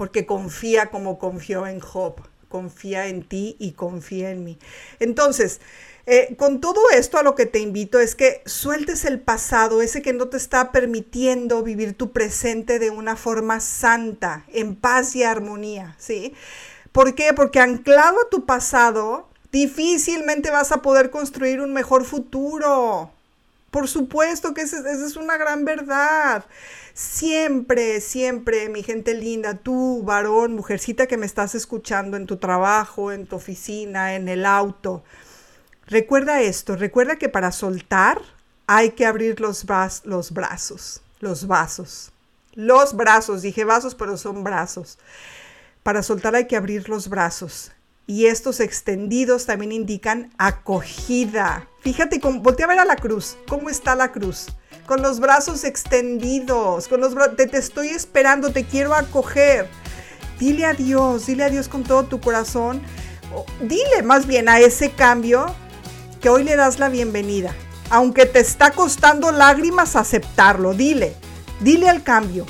porque 0.00 0.24
confía 0.24 0.86
como 0.86 1.18
confió 1.18 1.66
en 1.66 1.80
Job, 1.80 2.14
confía 2.48 3.08
en 3.08 3.22
ti 3.22 3.56
y 3.58 3.72
confía 3.72 4.30
en 4.30 4.44
mí. 4.44 4.58
Entonces, 4.98 5.60
eh, 6.06 6.34
con 6.36 6.60
todo 6.60 6.80
esto 6.92 7.18
a 7.18 7.22
lo 7.22 7.34
que 7.34 7.46
te 7.46 7.58
invito 7.58 8.00
es 8.00 8.14
que 8.14 8.42
sueltes 8.46 9.04
el 9.04 9.20
pasado, 9.20 9.82
ese 9.82 10.02
que 10.02 10.12
no 10.12 10.28
te 10.28 10.36
está 10.36 10.72
permitiendo 10.72 11.62
vivir 11.62 11.96
tu 11.96 12.12
presente 12.12 12.78
de 12.78 12.90
una 12.90 13.16
forma 13.16 13.60
santa, 13.60 14.44
en 14.48 14.76
paz 14.76 15.14
y 15.14 15.22
armonía, 15.22 15.94
¿sí? 15.98 16.34
¿Por 16.92 17.14
qué? 17.14 17.32
Porque 17.34 17.60
anclado 17.60 18.22
a 18.22 18.28
tu 18.30 18.46
pasado, 18.46 19.28
difícilmente 19.52 20.50
vas 20.50 20.72
a 20.72 20.82
poder 20.82 21.10
construir 21.10 21.60
un 21.60 21.72
mejor 21.72 22.04
futuro. 22.04 23.10
Por 23.70 23.86
supuesto 23.86 24.52
que 24.52 24.62
esa 24.62 24.78
es 24.90 25.16
una 25.16 25.36
gran 25.36 25.64
verdad. 25.64 26.44
Siempre, 26.92 28.00
siempre, 28.00 28.68
mi 28.68 28.82
gente 28.82 29.14
linda, 29.14 29.54
tú, 29.54 30.02
varón, 30.02 30.54
mujercita 30.54 31.06
que 31.06 31.16
me 31.16 31.26
estás 31.26 31.54
escuchando 31.54 32.16
en 32.16 32.26
tu 32.26 32.36
trabajo, 32.38 33.12
en 33.12 33.26
tu 33.26 33.36
oficina, 33.36 34.16
en 34.16 34.28
el 34.28 34.44
auto, 34.44 35.04
recuerda 35.90 36.40
esto, 36.40 36.76
recuerda 36.76 37.16
que 37.16 37.28
para 37.28 37.52
soltar 37.52 38.20
hay 38.66 38.92
que 38.92 39.04
abrir 39.04 39.40
los, 39.40 39.66
los 40.04 40.32
brazos, 40.32 41.02
los 41.20 41.46
vasos. 41.46 42.12
Los 42.54 42.96
brazos, 42.96 43.42
dije 43.42 43.64
vasos, 43.64 43.94
pero 43.94 44.16
son 44.16 44.42
brazos. 44.42 44.98
Para 45.82 46.02
soltar 46.02 46.34
hay 46.34 46.46
que 46.46 46.56
abrir 46.56 46.88
los 46.88 47.08
brazos. 47.08 47.72
Y 48.06 48.26
estos 48.26 48.58
extendidos 48.60 49.46
también 49.46 49.70
indican 49.70 50.32
acogida. 50.36 51.68
Fíjate, 51.80 52.18
voltea 52.18 52.66
a 52.66 52.68
ver 52.68 52.78
a 52.80 52.84
la 52.84 52.96
cruz. 52.96 53.36
¿Cómo 53.46 53.70
está 53.70 53.94
la 53.94 54.10
cruz? 54.10 54.48
con 54.90 55.02
los 55.02 55.20
brazos 55.20 55.62
extendidos, 55.62 56.88
con 56.88 57.00
los 57.00 57.14
te, 57.36 57.46
te 57.46 57.58
estoy 57.58 57.90
esperando, 57.90 58.50
te 58.50 58.64
quiero 58.64 58.92
acoger. 58.92 59.68
Dile 60.36 60.64
a 60.64 60.72
Dios, 60.72 61.26
dile 61.26 61.44
a 61.44 61.48
Dios 61.48 61.68
con 61.68 61.84
todo 61.84 62.06
tu 62.06 62.20
corazón. 62.20 62.82
Dile 63.60 64.02
más 64.02 64.26
bien 64.26 64.48
a 64.48 64.58
ese 64.58 64.90
cambio 64.90 65.46
que 66.20 66.28
hoy 66.28 66.44
le 66.44 66.56
das 66.56 66.78
la 66.78 66.88
bienvenida. 66.88 67.54
Aunque 67.88 68.26
te 68.26 68.40
está 68.40 68.70
costando 68.70 69.32
lágrimas 69.32 69.96
aceptarlo, 69.96 70.74
dile, 70.74 71.14
dile 71.60 71.88
al 71.88 72.02
cambio, 72.02 72.46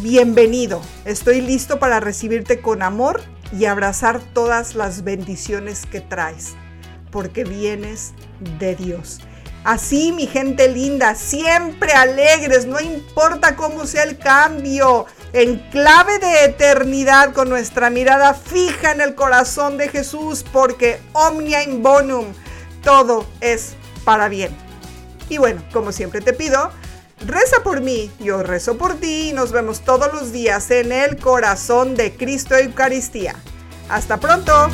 bienvenido, 0.00 0.80
estoy 1.04 1.40
listo 1.40 1.78
para 1.78 2.00
recibirte 2.00 2.60
con 2.60 2.82
amor 2.82 3.20
y 3.52 3.66
abrazar 3.66 4.20
todas 4.32 4.74
las 4.74 5.04
bendiciones 5.04 5.84
que 5.84 6.00
traes, 6.00 6.54
porque 7.10 7.44
vienes 7.44 8.14
de 8.58 8.76
Dios. 8.76 9.20
Así, 9.64 10.12
mi 10.12 10.26
gente 10.26 10.68
linda, 10.68 11.14
siempre 11.14 11.92
alegres, 11.92 12.64
no 12.64 12.80
importa 12.80 13.56
cómo 13.56 13.86
sea 13.86 14.04
el 14.04 14.16
cambio, 14.16 15.04
en 15.34 15.58
clave 15.70 16.18
de 16.18 16.44
eternidad 16.44 17.34
con 17.34 17.50
nuestra 17.50 17.90
mirada 17.90 18.32
fija 18.32 18.92
en 18.92 19.02
el 19.02 19.14
corazón 19.14 19.76
de 19.76 19.88
Jesús, 19.88 20.44
porque 20.52 21.00
omnia 21.12 21.62
in 21.64 21.82
bonum, 21.82 22.26
todo 22.82 23.26
es 23.40 23.74
para 24.04 24.28
bien. 24.28 24.50
Y 25.28 25.38
bueno, 25.38 25.62
como 25.72 25.92
siempre 25.92 26.20
te 26.20 26.32
pido, 26.32 26.70
reza 27.26 27.62
por 27.62 27.80
mí, 27.80 28.10
yo 28.18 28.42
rezo 28.42 28.78
por 28.78 28.94
ti 28.94 29.30
y 29.30 29.32
nos 29.32 29.52
vemos 29.52 29.80
todos 29.80 30.12
los 30.12 30.32
días 30.32 30.70
en 30.70 30.92
el 30.92 31.16
corazón 31.18 31.94
de 31.94 32.14
Cristo 32.14 32.56
Eucaristía. 32.56 33.34
Hasta 33.88 34.18
pronto. 34.18 34.70